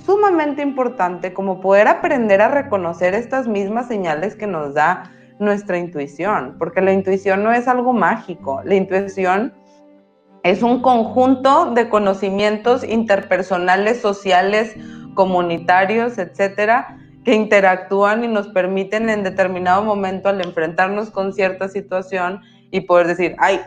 [0.04, 6.56] sumamente importante como poder aprender a reconocer estas mismas señales que nos da nuestra intuición,
[6.58, 9.54] porque la intuición no es algo mágico, la intuición
[10.42, 14.76] es un conjunto de conocimientos interpersonales, sociales,
[15.14, 16.98] comunitarios, etcétera,
[17.28, 22.40] que interactúan y nos permiten en determinado momento al enfrentarnos con cierta situación
[22.72, 23.60] y poder decir, ay,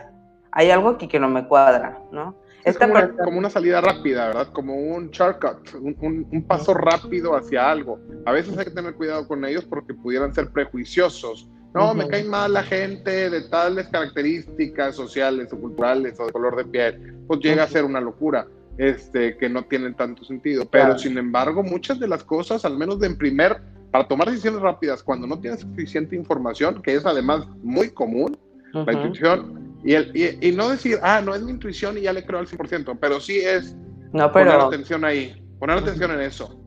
[0.51, 2.35] hay algo aquí que no me cuadra, ¿no?
[2.65, 2.95] Es como,
[3.37, 4.47] una, salida rápida, ¿verdad?
[4.51, 7.99] Como un shortcut, un, paso rápido hacia algo.
[8.25, 11.47] A veces hay que tener cuidado con ellos porque pudieran ser prejuiciosos.
[11.75, 16.55] No, me cae mal la gente de tales características sociales o culturales o de color
[16.55, 17.15] de piel.
[17.27, 18.47] Pues llega a ser una locura
[18.77, 20.65] este, que no tienen tanto sentido.
[20.65, 23.61] Pero sin embargo, muchas de las cosas, al menos de en primer,
[23.91, 28.37] para tomar decisiones rápidas, cuando no tienes suficiente información, que es además muy común,
[28.73, 32.25] la intuición, y, el, y, no decir, ah, no es mi intuición y ya le
[32.25, 33.75] creo al 100%, pero sí es
[34.13, 34.51] no, pero...
[34.51, 36.57] poner atención ahí, poner atención en eso.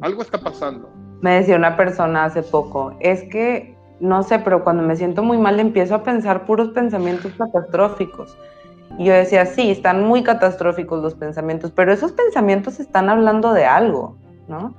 [0.00, 0.90] Algo está pasando.
[1.20, 5.36] Me decía una persona hace poco, es que, no sé, pero cuando me siento muy
[5.36, 8.36] mal empiezo a pensar puros pensamientos catastróficos.
[9.00, 13.64] Y yo decía, sí, están muy catastróficos los pensamientos, pero esos pensamientos están hablando de
[13.64, 14.74] algo, ¿no?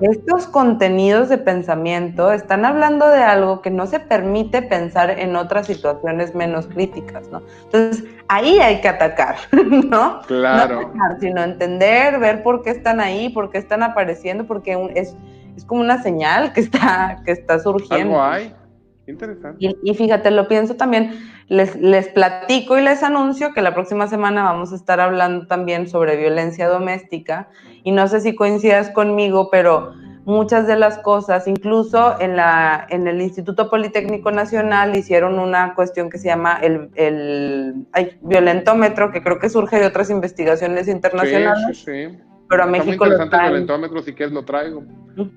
[0.00, 5.66] Estos contenidos de pensamiento están hablando de algo que no se permite pensar en otras
[5.66, 7.42] situaciones menos críticas, ¿no?
[7.64, 10.20] Entonces, ahí hay que atacar, ¿no?
[10.28, 10.82] Claro.
[10.82, 15.16] No atacar, sino entender, ver por qué están ahí, por qué están apareciendo, porque es,
[15.56, 18.22] es como una señal que está, que está surgiendo.
[18.22, 18.54] Algo hay.
[19.06, 19.76] Interesante.
[19.82, 21.12] Y, fíjate, lo pienso también,
[21.48, 25.88] les, les platico y les anuncio que la próxima semana vamos a estar hablando también
[25.88, 27.48] sobre violencia doméstica
[27.82, 29.92] y no sé si coincidas conmigo, pero
[30.24, 36.08] muchas de las cosas, incluso en, la, en el Instituto Politécnico Nacional hicieron una cuestión
[36.08, 37.86] que se llama el, el
[38.22, 41.76] violentómetro, que creo que surge de otras investigaciones internacionales.
[41.76, 44.84] Sí, sí, sí pero a México muy interesante el si quieres lo traigo.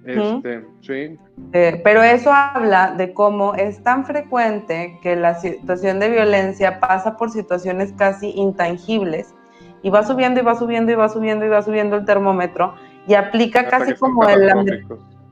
[0.06, 1.18] este, sí.
[1.54, 7.18] Eh, pero eso habla de cómo es tan frecuente que la situación de violencia pasa
[7.18, 9.34] por situaciones casi intangibles
[9.82, 12.76] y va subiendo y va subiendo y va subiendo y va subiendo el termómetro
[13.08, 14.86] y aplica casi como el,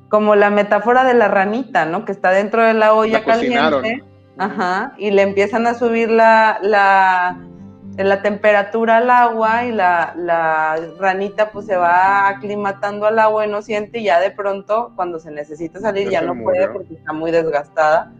[0.09, 2.03] como la metáfora de la ranita, ¿no?
[2.03, 4.03] Que está dentro de la olla caliente.
[4.37, 7.37] Ajá, y le empiezan a subir la, la
[8.03, 13.61] la temperatura al agua y la, ranita pues se va aclimatando al agua y no
[13.61, 17.31] siente y ya de pronto cuando se necesita salir ya, no puede porque está muy
[17.31, 18.11] desgastada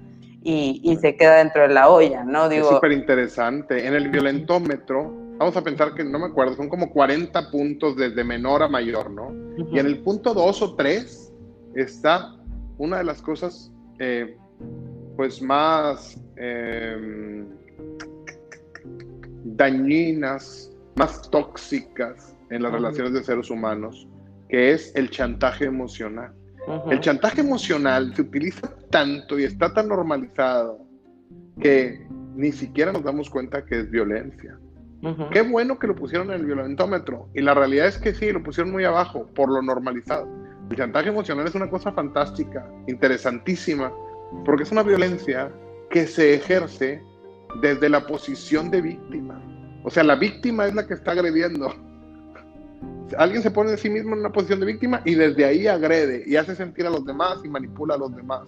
[0.44, 2.48] y, se queda dentro de la olla, ¿no?
[2.48, 3.88] Digo, es súper interesante.
[3.88, 8.24] En el violentómetro, vamos a pensar que, no me acuerdo, son como 40 puntos desde
[8.24, 9.34] menor a mayor, ¿no?
[9.72, 11.34] Y en el punto 2 o 3
[11.74, 12.36] está
[12.78, 14.38] una de las cosas eh,
[15.18, 16.22] pues más...
[16.38, 17.44] Eh,
[19.56, 24.08] dañinas, más tóxicas en las relaciones de seres humanos,
[24.50, 26.34] que es el chantaje emocional.
[26.90, 30.80] El chantaje emocional se utiliza tanto y está tan normalizado
[31.62, 34.58] que ni siquiera nos damos cuenta que es violencia.
[35.32, 37.30] Qué bueno que lo pusieron en el violentómetro.
[37.36, 40.28] Y la realidad es que sí, lo pusieron muy abajo, por lo normalizado.
[40.72, 43.94] El chantaje emocional es una cosa fantástica, interesantísima,
[44.44, 45.52] porque es una violencia
[45.92, 47.04] que se ejerce
[47.62, 49.42] desde la posición de víctima.
[49.84, 51.74] O sea, la víctima es la que está agrediendo.
[53.18, 56.24] Alguien se pone en sí mismo en una posición de víctima y desde ahí agrede
[56.26, 58.42] y hace sentir a los demás y manipula a los demás.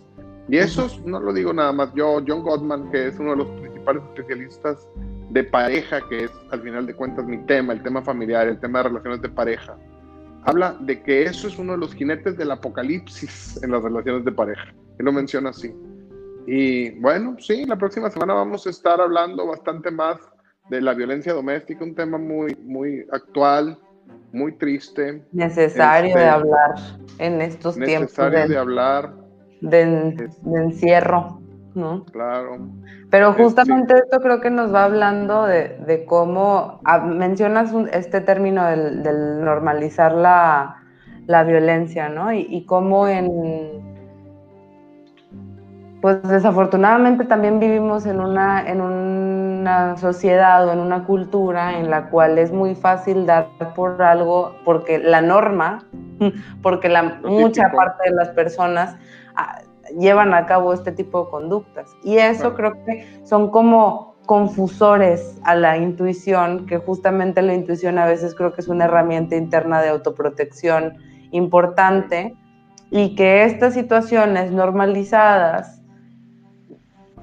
[0.49, 3.47] Y eso no lo digo nada más yo, John Gottman, que es uno de los
[3.59, 4.87] principales especialistas
[5.29, 8.79] de pareja, que es al final de cuentas mi tema, el tema familiar, el tema
[8.79, 9.77] de relaciones de pareja,
[10.43, 14.31] habla de que eso es uno de los jinetes del apocalipsis en las relaciones de
[14.31, 14.73] pareja.
[14.97, 15.73] Él lo menciona así.
[16.49, 20.15] Y bueno, sí, la próxima semana vamos a estar hablando bastante más
[20.69, 23.77] de la violencia doméstica, un tema muy, muy actual,
[24.31, 25.25] muy triste.
[25.33, 26.75] Necesario de este, hablar
[27.19, 28.17] en estos tiempos.
[28.17, 29.13] Necesario de hablar.
[29.59, 31.41] De, encierro,
[31.75, 32.05] ¿no?
[32.05, 32.59] Claro.
[33.09, 39.43] Pero justamente esto creo que nos va hablando de, cómo ah, mencionas este término del,
[39.43, 40.77] normalizar la,
[41.43, 42.31] violencia, ¿no?
[42.31, 43.96] Y, y cómo en
[46.07, 52.09] pues desafortunadamente también vivimos en una, en una sociedad o en una cultura en la
[52.09, 55.83] cual es muy fácil dar por algo, porque la norma,
[56.63, 58.95] porque la mucha parte de las personas
[59.35, 59.59] ah,
[59.99, 61.93] llevan a cabo este tipo de conductas.
[62.05, 68.05] Y eso creo que son como confusores a la intuición, que justamente la intuición a
[68.05, 70.93] veces creo que es una herramienta interna de autoprotección
[71.31, 72.33] importante
[72.91, 75.76] y que estas situaciones normalizadas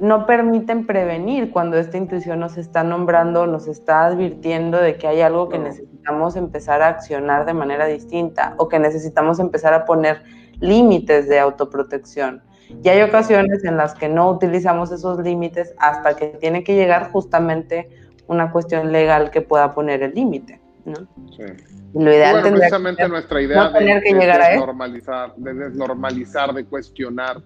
[0.00, 5.20] no permiten prevenir cuando esta intuición nos está nombrando, nos está advirtiendo de que hay
[5.20, 10.22] algo que necesitamos empezar a accionar de manera distinta o que necesitamos empezar a poner
[10.60, 12.42] límites de autoprotección.
[12.82, 17.12] Y hay ocasiones en las que no utilizamos esos límites hasta que tiene que llegar
[17.12, 17.88] justamente
[18.26, 20.60] una cuestión legal que pueda poner el límite.
[20.84, 21.06] ¿no?
[21.36, 21.44] Sí.
[21.94, 27.40] Lo ideal bueno, precisamente nuestra idea de, de, normalizar, de desnormalizar, de cuestionar,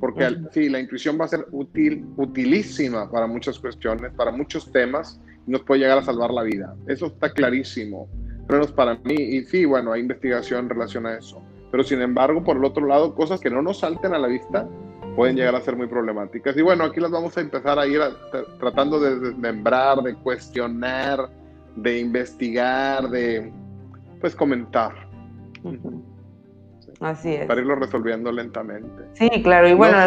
[0.00, 5.20] porque sí, la intuición va a ser útil, utilísima para muchas cuestiones, para muchos temas,
[5.46, 6.74] y nos puede llegar a salvar la vida.
[6.88, 8.08] Eso está clarísimo,
[8.48, 11.40] menos para mí, y sí, bueno, hay investigación en relación a eso.
[11.70, 14.68] Pero sin embargo, por el otro lado, cosas que no nos salten a la vista
[15.14, 16.56] pueden llegar a ser muy problemáticas.
[16.56, 18.00] Y bueno, aquí las vamos a empezar a ir
[18.58, 21.30] tratando de desmembrar, de cuestionar,
[21.76, 23.52] de investigar, de
[24.22, 24.92] pues comentar.
[27.00, 27.46] Así es.
[27.46, 29.02] Para irlo resolviendo lentamente.
[29.14, 29.68] Sí, claro.
[29.68, 29.98] Y bueno,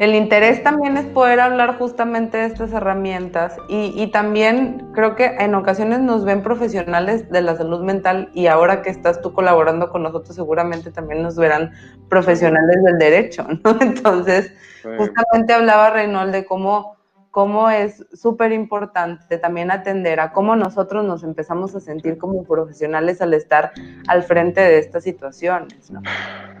[0.00, 5.26] el interés también es poder hablar justamente de estas herramientas y, y, también creo que
[5.26, 9.90] en ocasiones nos ven profesionales de la salud mental y ahora que estás tú colaborando
[9.90, 11.70] con nosotros seguramente también nos verán
[12.08, 13.78] profesionales del derecho, ¿no?
[13.80, 14.52] Entonces,
[14.82, 16.96] justamente hablaba Reynold de cómo
[17.34, 23.20] cómo es súper importante también atender a cómo nosotros nos empezamos a sentir como profesionales
[23.20, 23.72] al estar
[24.06, 25.92] al frente de estas situaciones.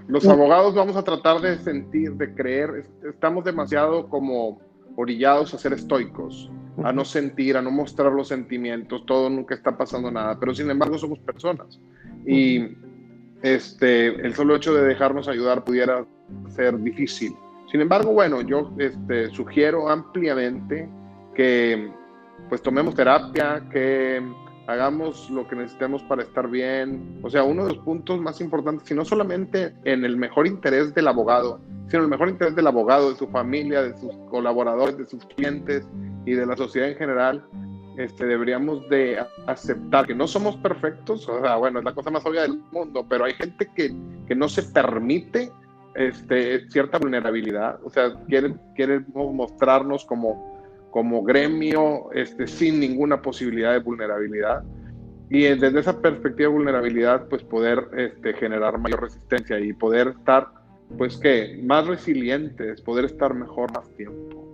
[0.08, 4.58] Los abogados vamos a tratar de sentir, de creer, estamos demasiado como
[4.96, 6.50] orillados a ser estoicos,
[6.82, 10.68] a no sentir, a no mostrar los sentimientos, todo nunca está pasando nada, pero sin
[10.68, 11.80] embargo somos personas.
[12.26, 12.76] Y
[13.42, 16.04] este, el solo hecho de dejarnos ayudar pudiera
[16.48, 17.32] ser difícil
[17.70, 20.88] sin embargo, bueno, yo este, sugiero ampliamente
[21.34, 21.90] que
[22.48, 24.22] pues tomemos terapia, que
[24.66, 27.20] hagamos lo que necesitemos para estar bien.
[27.22, 30.94] O sea, uno de los puntos más importantes, y no solamente en el mejor interés
[30.94, 34.96] del abogado, sino en el mejor interés del abogado, de su familia, de sus colaboradores,
[34.96, 35.86] de sus clientes
[36.24, 37.44] y de la sociedad en general,
[37.98, 41.28] este, deberíamos de aceptar que no somos perfectos.
[41.28, 43.94] O sea, bueno, es la cosa más obvia del mundo, pero hay gente que,
[44.26, 45.52] que no se permite
[45.94, 48.58] este, cierta vulnerabilidad, o sea, quieren,
[49.14, 54.62] mostrarnos como, gremio este, sin ninguna posibilidad de vulnerabilidad.
[55.30, 60.48] Y desde esa perspectiva de vulnerabilidad, pues poder este, generar mayor resistencia y poder estar,
[60.98, 64.44] pues que, más resilientes, poder estar mejor más tiempo.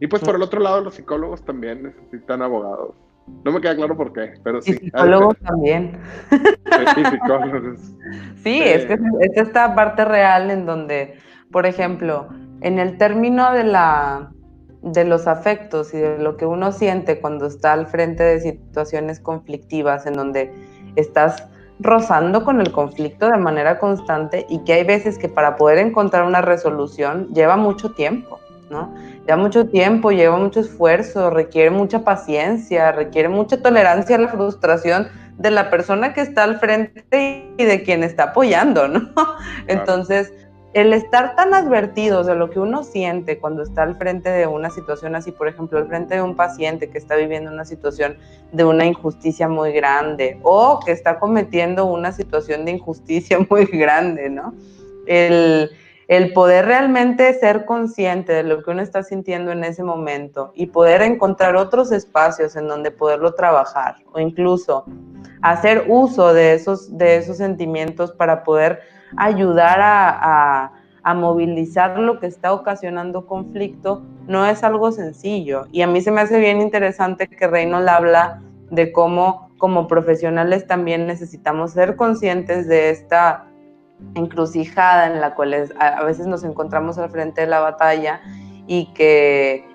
[0.00, 2.94] Y pues por el otro lado, los psicólogos también necesitan abogados.
[3.44, 4.72] No me queda claro por qué, pero sí.
[4.72, 5.98] Y psicólogos también.
[6.30, 7.80] Sí, psicólogos.
[8.42, 11.18] Sí, es que es esta parte real en donde,
[11.50, 12.28] por ejemplo,
[12.60, 14.30] en el término de la
[14.84, 19.18] de los afectos y de lo que uno siente cuando está al frente de situaciones
[19.18, 20.52] conflictivas en donde
[20.96, 21.48] estás
[21.80, 26.24] rozando con el conflicto de manera constante y que hay veces que para poder encontrar
[26.24, 28.38] una resolución lleva mucho tiempo,
[28.70, 28.94] ¿no?
[29.26, 35.08] Lleva mucho tiempo, lleva mucho esfuerzo, requiere mucha paciencia, requiere mucha tolerancia a la frustración
[35.38, 39.10] de la persona que está al frente y de quien está apoyando, ¿no?
[39.66, 40.32] Entonces,
[40.74, 44.70] el estar tan advertidos de lo que uno siente cuando está al frente de una
[44.70, 48.16] situación así, por ejemplo, al frente de un paciente que está viviendo una situación
[48.52, 54.28] de una injusticia muy grande o que está cometiendo una situación de injusticia muy grande,
[54.28, 54.52] ¿no?
[55.06, 55.70] El,
[56.08, 60.66] el poder realmente ser consciente de lo que uno está sintiendo en ese momento y
[60.66, 64.84] poder encontrar otros espacios en donde poderlo trabajar o incluso
[65.42, 68.80] hacer uso de esos, de esos sentimientos para poder
[69.16, 70.70] ayudar a,
[71.14, 75.66] movilizar lo que está ocasionando conflicto, no es algo sencillo.
[75.70, 78.40] Y a mí se me hace bien interesante que Reynolds habla
[78.70, 83.48] de cómo como profesionales también necesitamos ser conscientes de esta
[84.14, 88.20] encrucijada en la cual a, veces nos encontramos al frente de la batalla
[88.66, 89.66] y que,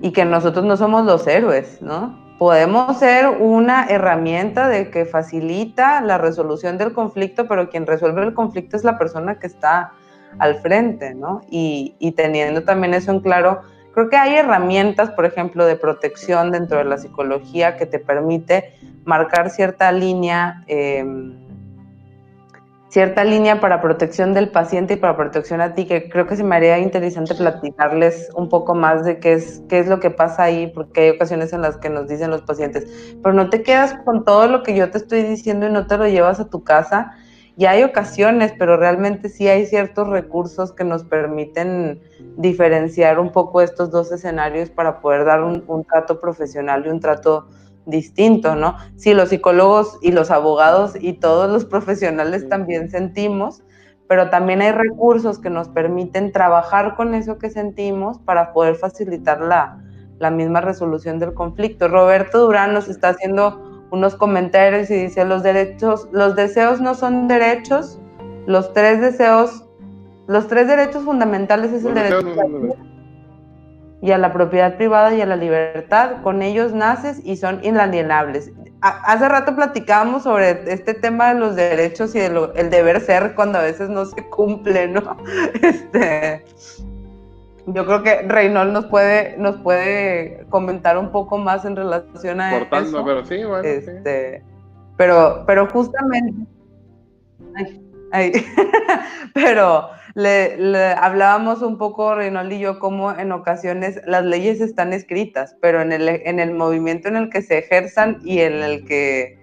[0.00, 2.28] y que nosotros no somos los héroes, ¿no?
[2.38, 8.32] podemos ser una herramienta de que facilita la resolución del conflicto, pero quien resuelve el
[8.32, 9.92] conflicto es la persona que está
[10.38, 11.40] al frente, ¿no?
[11.50, 13.62] Y, teniendo también eso en claro,
[13.92, 18.72] creo que hay herramientas, por ejemplo, de protección dentro de la psicología que te permite
[19.04, 20.62] marcar cierta línea.
[20.68, 21.04] Eh,
[22.88, 26.44] cierta línea para protección del paciente y para protección a ti, que creo que se
[26.44, 30.44] me haría interesante platicarles un poco más de qué es, qué es lo que pasa
[30.44, 33.94] ahí, porque hay ocasiones en las que nos dicen los pacientes, pero no te quedas
[34.04, 36.64] con todo lo que yo te estoy diciendo y no te lo llevas a tu
[36.64, 37.12] casa.
[37.56, 42.00] Y hay ocasiones, pero realmente sí hay ciertos recursos que nos permiten
[42.36, 47.00] diferenciar un poco estos dos escenarios para poder dar un, un trato profesional y un
[47.00, 47.48] trato
[47.88, 48.76] distinto, ¿no?
[48.96, 53.62] Sí, los psicólogos y los abogados y todos los profesionales también sentimos,
[54.06, 59.40] pero también hay recursos que nos permiten trabajar con eso que sentimos para poder facilitar
[59.40, 59.82] la,
[60.18, 61.88] la misma resolución del conflicto.
[61.88, 67.26] Roberto Durán nos está haciendo unos comentarios y dice, los derechos, los deseos no son
[67.26, 67.98] derechos,
[68.46, 69.64] los tres deseos,
[70.26, 72.76] los tres derechos fundamentales es el derecho
[74.00, 76.22] y a la propiedad privada y a la libertad.
[76.22, 78.52] Con ellos naces y son inalienables.
[78.80, 83.58] Hace rato platicábamos sobre este tema de los derechos y de el deber ser cuando
[83.58, 85.16] a veces no se cumple, ¿no?
[85.62, 86.44] Este,
[87.66, 92.50] yo creo que Reynold nos puede, nos puede comentar un poco más en relación a
[92.50, 93.68] Cortando, pero sí, bueno.
[93.68, 94.42] Este,
[94.96, 96.46] Pero, pero justamente.
[99.34, 105.56] pero le, hablábamos un poco, Reynold y yo, cómo en ocasiones las leyes están escritas,
[105.60, 109.38] pero en el, en el movimiento en el que se ejerzan y en el que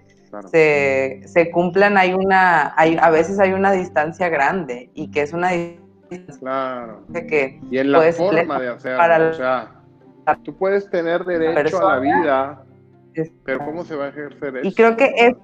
[0.52, 5.32] se, se, cumplan hay una, hay, a veces hay una distancia grande y que es
[5.32, 7.02] una distancia claro.
[7.26, 9.82] que y en la forma de hacerlo, o sea,
[10.44, 12.64] tú puedes tener derecho a la vida,
[13.44, 14.68] pero ¿cómo se va a ejercer eso?
[14.68, 15.34] Y creo que es...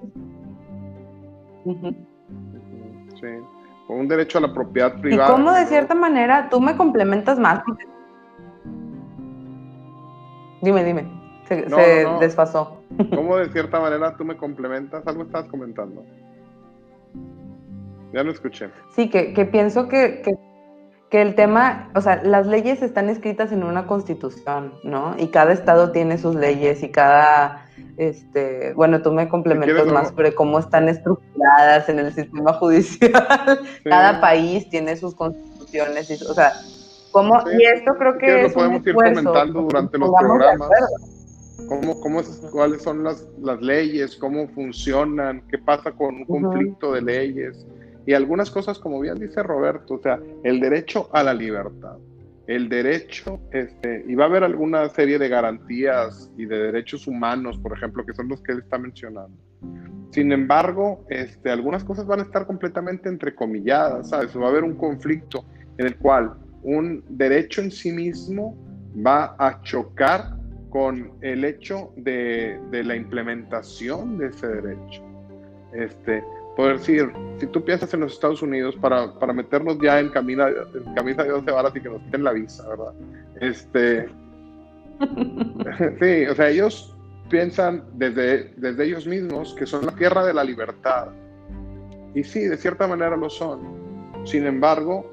[3.93, 5.29] un derecho a la propiedad privada.
[5.29, 7.61] Y cómo de cierta manera tú me complementas más.
[10.61, 11.23] Dime, dime.
[11.47, 11.65] Se,
[12.19, 12.81] desfasó.
[13.13, 15.05] ¿Cómo de cierta manera tú me complementas?
[15.05, 16.05] Algo estás comentando.
[18.13, 18.69] Ya lo escuché.
[18.95, 20.35] Sí, que, pienso que, que,
[21.09, 25.15] que, el tema, o sea, las leyes están escritas en una constitución, ¿no?
[25.17, 27.62] Y cada estado tiene sus leyes y cada
[27.97, 33.59] este, bueno, tú me complementas más sobre cómo están estructuradas en el sistema judicial.
[33.83, 36.53] Cada país tiene sus constituciones, y, o sea,
[37.11, 40.69] cómo, y esto creo que es lo podemos ir comentando durante los programas.
[41.67, 46.91] Cómo, cómo es, cuáles son las, las leyes, cómo funcionan, qué pasa con un conflicto
[46.93, 47.65] de leyes
[48.05, 51.97] y algunas cosas, como bien dice Roberto, o sea, el derecho a la libertad
[52.47, 57.57] el derecho, este, y va a haber alguna serie de garantías y de derechos humanos,
[57.57, 59.37] por ejemplo, que son los que él está mencionando.
[60.11, 64.37] Sin embargo, este, algunas cosas van a estar completamente entrecomilladas, ¿sabes?
[64.37, 65.45] Va a haber un conflicto
[65.77, 68.55] en el cual un derecho en sí mismo
[68.95, 70.37] va a chocar
[70.69, 75.03] con el hecho de, de la implementación de ese derecho.
[75.73, 76.23] Este,
[76.55, 80.49] poder decir, si tú piensas en los Estados Unidos para, para meternos ya en camisa,
[80.49, 82.93] en camisa de 12 varas y que nos quiten la visa, ¿verdad?
[83.41, 84.07] Este,
[85.99, 86.95] sí, o sea, ellos
[87.29, 91.07] piensan desde, desde ellos mismos que son la tierra de la libertad.
[92.13, 93.61] Y sí, de cierta manera lo son.
[94.23, 95.11] Sin embargo,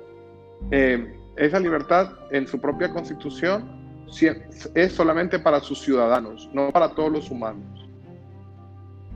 [0.70, 3.80] eh, esa libertad en su propia constitución
[4.74, 7.88] es solamente para sus ciudadanos, no para todos los humanos.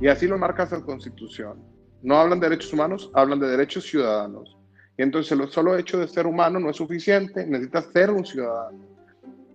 [0.01, 1.74] Y así lo marca esa constitución.
[2.05, 4.59] No hablan de derechos humanos, hablan de derechos ciudadanos.
[4.99, 8.79] Y entonces el solo hecho de ser humano no es suficiente, necesitas ser un ciudadano.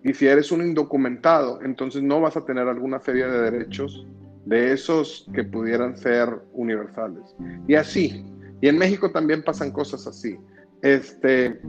[0.02, 4.04] Y si eres un indocumentado, entonces no vas a tener alguna serie de derechos
[4.44, 7.22] de esos que pudieran ser universales.
[7.68, 8.24] Y así.
[8.60, 10.36] Y en México también pasan cosas así.
[10.82, 11.60] este,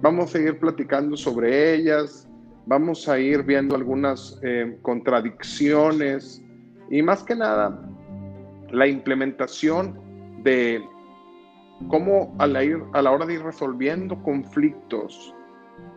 [0.00, 2.26] vamos a seguir platicando sobre ellas,
[2.64, 6.42] vamos a ir viendo algunas eh, contradicciones
[6.90, 7.91] y más que nada
[8.72, 9.98] la implementación
[10.42, 10.82] de
[11.88, 15.34] cómo a la, ir, a la hora de ir resolviendo conflictos,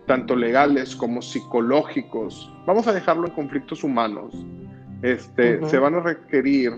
[0.05, 4.45] tanto legales como psicológicos, vamos a dejarlo en conflictos humanos,
[5.01, 6.73] este, se van a requerir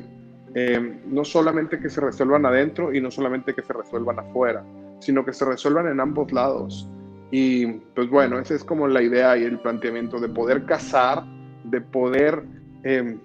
[0.55, 4.63] eh, no solamente que se resuelvan adentro y no solamente que se resuelvan afuera,
[4.99, 6.89] sino que se resuelvan en ambos lados.
[7.31, 11.23] Y pues bueno, esa es como la idea y el planteamiento de poder casar,
[11.65, 12.43] de poder
[12.83, 13.19] em,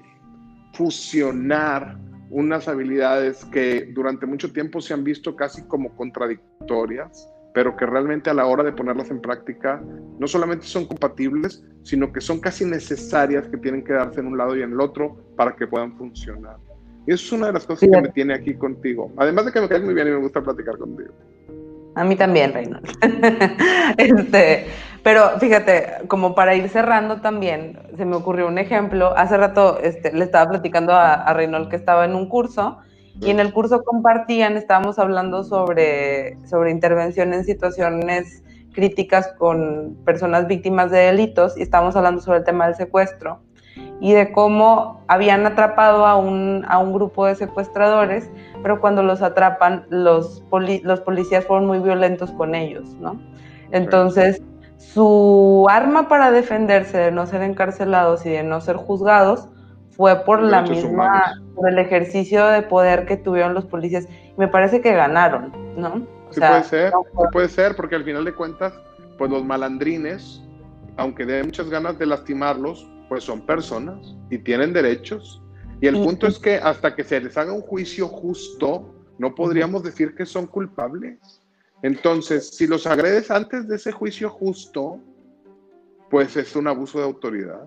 [0.72, 1.96] fusionar
[2.32, 8.30] unas habilidades que durante mucho tiempo se han visto casi como contradictorias, pero que realmente
[8.30, 9.82] a la hora de ponerlas en práctica
[10.18, 14.38] no solamente son compatibles, sino que son casi necesarias que tienen que darse en un
[14.38, 16.56] lado y en el otro para que puedan funcionar.
[17.06, 19.12] Y eso es una de las cosas que me tiene aquí contigo.
[19.18, 21.12] Además de que me caes muy bien y me gusta platicar contigo.
[21.96, 22.88] A mí también, Reynold.
[23.98, 24.66] este,
[25.02, 29.12] pero fíjate, como para ir cerrando también, se me ocurrió un ejemplo.
[29.16, 32.78] Hace rato este, le estaba platicando a, a Reynold que estaba en un curso
[33.20, 38.42] y en el curso compartían, estábamos hablando sobre, sobre intervención en situaciones
[38.72, 43.40] críticas con personas víctimas de delitos y estábamos hablando sobre el tema del secuestro
[44.00, 48.30] y de cómo habían atrapado a un, a un grupo de secuestradores,
[48.62, 50.42] pero cuando los atrapan, los,
[50.82, 53.20] los policías fueron muy violentos con ellos, ¿no?
[53.70, 54.42] Entonces,
[54.82, 59.48] su arma para defenderse de no ser encarcelados y de no ser juzgados
[59.90, 64.08] fue por la misma, por el ejercicio de poder que tuvieron los policías.
[64.36, 66.06] Me parece que ganaron, ¿no?
[66.30, 68.72] sí puede ser, sí puede ser, porque al final de cuentas,
[69.18, 70.42] pues los malandrines,
[70.96, 75.42] aunque den muchas ganas de lastimarlos, pues son personas y tienen derechos.
[75.80, 79.82] Y el punto es que hasta que se les haga un juicio justo, no podríamos
[79.82, 81.41] decir que son culpables.
[81.82, 84.98] Entonces, si los agredes antes de ese juicio justo,
[86.10, 87.64] pues es un abuso de autoridad.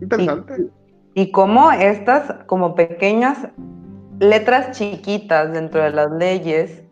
[0.00, 0.70] Interesante.
[1.14, 3.48] Y, y cómo estas, como pequeñas
[4.20, 6.82] letras chiquitas dentro de las leyes,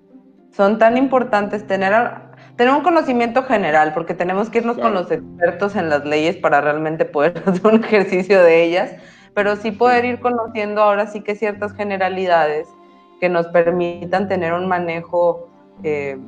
[0.51, 1.93] son tan importantes tener
[2.57, 6.61] tener un conocimiento general, porque tenemos que irnos con los expertos en las leyes para
[6.61, 8.93] realmente poder hacer un ejercicio de ellas,
[9.35, 12.67] pero sí poder ir conociendo ahora sí que ciertas generalidades
[13.21, 15.49] que nos permitan tener un manejo
[15.83, 16.19] eh,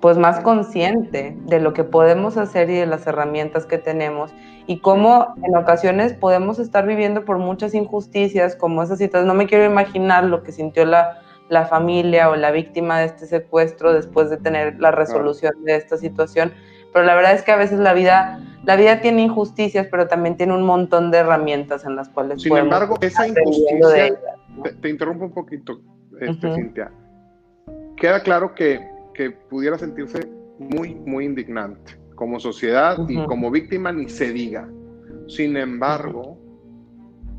[0.00, 4.32] pues más consciente de lo que podemos hacer y de las herramientas que tenemos
[4.66, 9.24] y cómo en ocasiones podemos estar viviendo por muchas injusticias como esas citas.
[9.24, 13.26] No me quiero imaginar lo que sintió la, la familia o la víctima de este
[13.26, 16.52] secuestro después de tener la resolución de esta situación.
[16.92, 20.36] Pero la verdad es que a veces la vida, la vida tiene injusticias, pero también
[20.36, 22.42] tiene un montón de herramientas en las cuales.
[22.42, 24.16] Sin embargo, esa injusticia,
[24.80, 25.80] te, interrumpo un poquito,
[26.20, 26.90] este, Cintia.
[28.00, 30.28] Queda claro que, que, pudiera sentirse
[30.58, 34.68] muy, muy indignante como sociedad y como víctima ni se diga.
[35.28, 36.38] Sin embargo,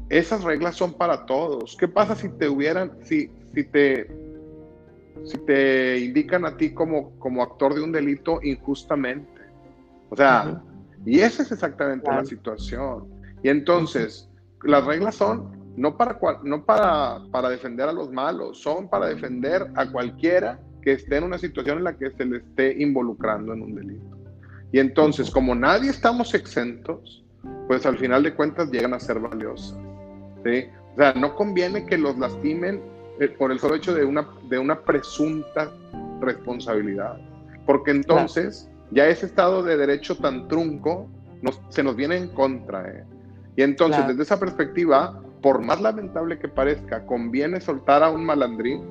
[0.09, 1.75] esas reglas son para todos.
[1.77, 4.07] ¿Qué pasa si te hubieran, si, si te,
[5.25, 9.41] si te indican a ti como, como actor de un delito injustamente.
[10.09, 10.61] O sea,
[11.05, 13.07] y esa es exactamente la situación.
[13.43, 14.29] Y entonces,
[14.63, 19.67] las reglas son no, para, no para, para defender a los malos, son para defender
[19.75, 23.61] a cualquiera que esté en una situación en la que se le esté involucrando en
[23.61, 24.17] un delito.
[24.71, 27.23] Y entonces, como nadie estamos exentos,
[27.67, 29.77] pues al final de cuentas llegan a ser valiosas.
[30.43, 30.65] ¿sí?
[30.93, 32.81] O sea, no conviene que los lastimen
[33.19, 35.71] eh, por el solo hecho de una, de una presunta
[36.21, 37.19] responsabilidad.
[37.65, 41.07] Porque entonces ya ese estado de derecho tan trunco
[41.69, 42.89] se nos viene en contra.
[42.89, 43.03] ¿eh?
[43.55, 48.81] Y entonces, desde esa perspectiva, por más lamentable que parezca, conviene soltar a un malandrín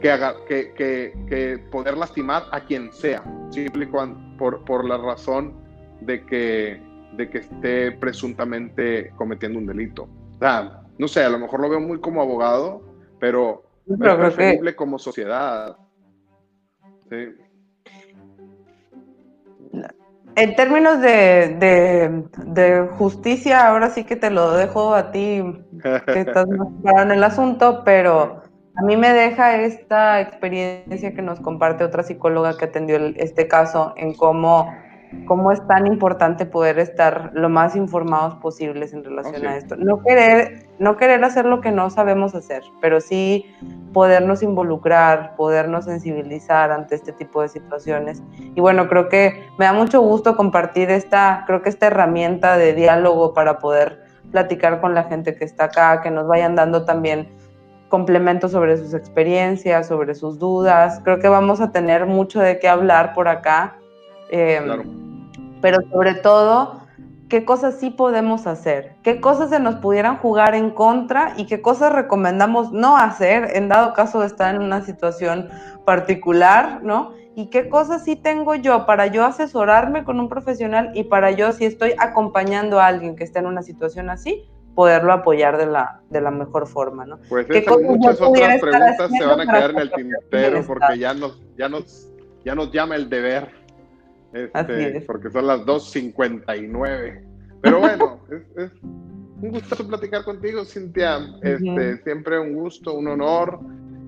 [0.00, 3.88] que, haga, que, que, que poder lastimar a quien sea, simple
[4.38, 5.54] por, por la razón
[6.00, 6.82] de que,
[7.16, 10.08] de que esté presuntamente cometiendo un delito.
[10.34, 12.82] O sea, no sé, a lo mejor lo veo muy como abogado,
[13.18, 15.76] pero, es preferible como sociedad.
[20.34, 21.56] En términos de,
[22.46, 25.42] de, justicia, ahora sí que te lo dejo a ti,
[25.82, 28.42] que estás más claro en el asunto, pero
[28.76, 33.92] a mí me deja esta experiencia que nos comparte otra psicóloga que atendió este caso
[33.96, 34.72] en cómo
[35.26, 39.76] cómo es tan importante poder estar lo más informados posibles en relación a esto.
[39.76, 43.46] No querer, no querer hacer lo que no sabemos hacer, pero sí
[43.92, 48.22] podernos involucrar, podernos sensibilizar ante este tipo de situaciones.
[48.54, 52.72] Y bueno, creo que me da mucho gusto compartir esta, creo que esta herramienta de
[52.74, 57.28] diálogo para poder platicar con la gente que está acá, que nos vayan dando también
[57.88, 61.00] complementos sobre sus experiencias, sobre sus dudas.
[61.04, 63.76] Creo que vamos a tener mucho de qué hablar por acá.
[64.32, 64.82] Em, Claro.
[65.60, 66.80] Pero sobre todo,
[67.28, 71.62] qué cosas sí podemos hacer, qué cosas se nos pudieran jugar en contra y qué
[71.62, 75.48] cosas recomendamos no hacer en dado caso de estar en una situación
[75.84, 77.12] particular, ¿no?
[77.34, 81.52] Y qué cosas sí tengo yo para yo asesorarme con un profesional y para yo,
[81.52, 86.00] si estoy acompañando a alguien que está en una situación así, poderlo apoyar de la,
[86.10, 87.18] de la mejor forma, ¿no?
[87.28, 91.14] Pues ¿Qué esas muchas otras preguntas se van a quedar en el tintero porque ya
[91.14, 92.08] nos, ya nos,
[92.44, 93.61] ya nos llama el deber.
[94.32, 97.24] Este, porque son las 2.59.
[97.60, 101.18] Pero bueno, es, es un gusto platicar contigo, Cintia.
[101.42, 102.02] Este.
[102.02, 103.60] Siempre un gusto, un honor.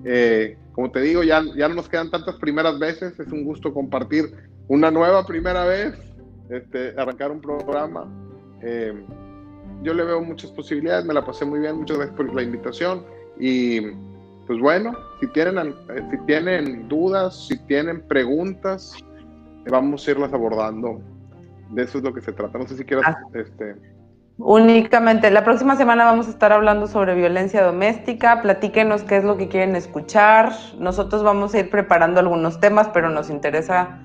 [0.03, 3.19] Eh, como te digo, ya, ya no nos quedan tantas primeras veces.
[3.19, 4.33] Es un gusto compartir
[4.67, 5.93] una nueva primera vez,
[6.49, 8.07] este, arrancar un programa.
[8.61, 8.93] Eh,
[9.83, 13.03] yo le veo muchas posibilidades, me la pasé muy bien, muchas gracias por la invitación
[13.39, 13.81] y
[14.47, 18.95] pues bueno, si tienen, eh, si tienen dudas, si tienen preguntas,
[19.69, 21.01] vamos a irlas abordando.
[21.71, 22.57] De eso es lo que se trata.
[22.57, 23.17] No sé si quieras, Ah.
[23.33, 23.75] este,
[24.37, 28.41] Únicamente, la próxima semana vamos a estar hablando sobre violencia doméstica.
[28.41, 30.51] Platíquenos qué es lo que quieren escuchar.
[30.77, 33.97] Nosotros vamos a ir preparando algunos temas, pero nos interesa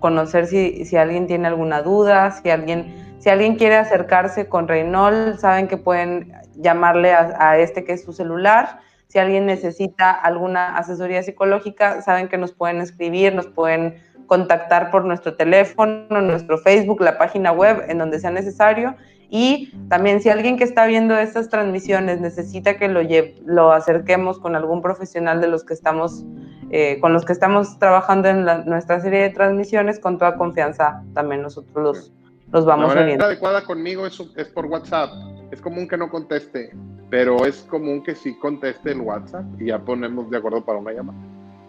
[0.00, 5.38] conocer si, si alguien tiene alguna duda, si alguien, si alguien quiere acercarse con Reynol,
[5.38, 8.80] saben que pueden llamarle a, a este que es su celular.
[9.08, 13.96] Si alguien necesita alguna asesoría psicológica, saben que nos pueden escribir, nos pueden
[14.26, 18.94] contactar por nuestro teléfono, nuestro Facebook, la página web, en donde sea necesario.
[19.30, 24.38] Y también si alguien que está viendo estas transmisiones necesita que lo, lle- lo acerquemos
[24.38, 26.24] con algún profesional de los que estamos,
[26.70, 31.02] eh, con los que estamos trabajando en la- nuestra serie de transmisiones, con toda confianza
[31.14, 32.12] también nosotros los,
[32.52, 33.24] los la vamos orientando.
[33.26, 35.10] adecuada conmigo es, es por WhatsApp.
[35.50, 36.70] Es común que no conteste,
[37.10, 40.92] pero es común que sí conteste el WhatsApp y ya ponemos de acuerdo para una
[40.92, 41.18] llamada.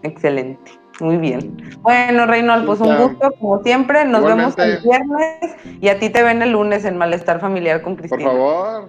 [0.03, 1.57] Excelente, muy bien.
[1.82, 4.05] Bueno, Reynold, pues un gusto, como siempre.
[4.05, 7.95] Nos vemos el viernes y a ti te ven el lunes en Malestar Familiar con
[7.95, 8.30] Por Cristina.
[8.32, 8.88] favor,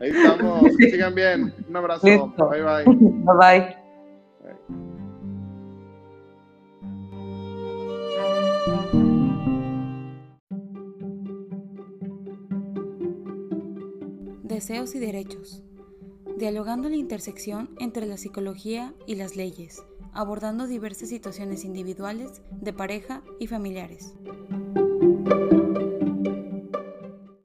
[0.00, 0.76] ahí estamos.
[0.76, 1.54] Que sigan bien.
[1.68, 2.06] Un abrazo.
[2.06, 2.48] Listo.
[2.50, 2.84] Bye bye.
[2.86, 3.79] Bye bye.
[14.60, 15.62] Deseos y derechos.
[16.36, 19.82] Dialogando la intersección entre la psicología y las leyes,
[20.12, 24.12] abordando diversas situaciones individuales, de pareja y familiares.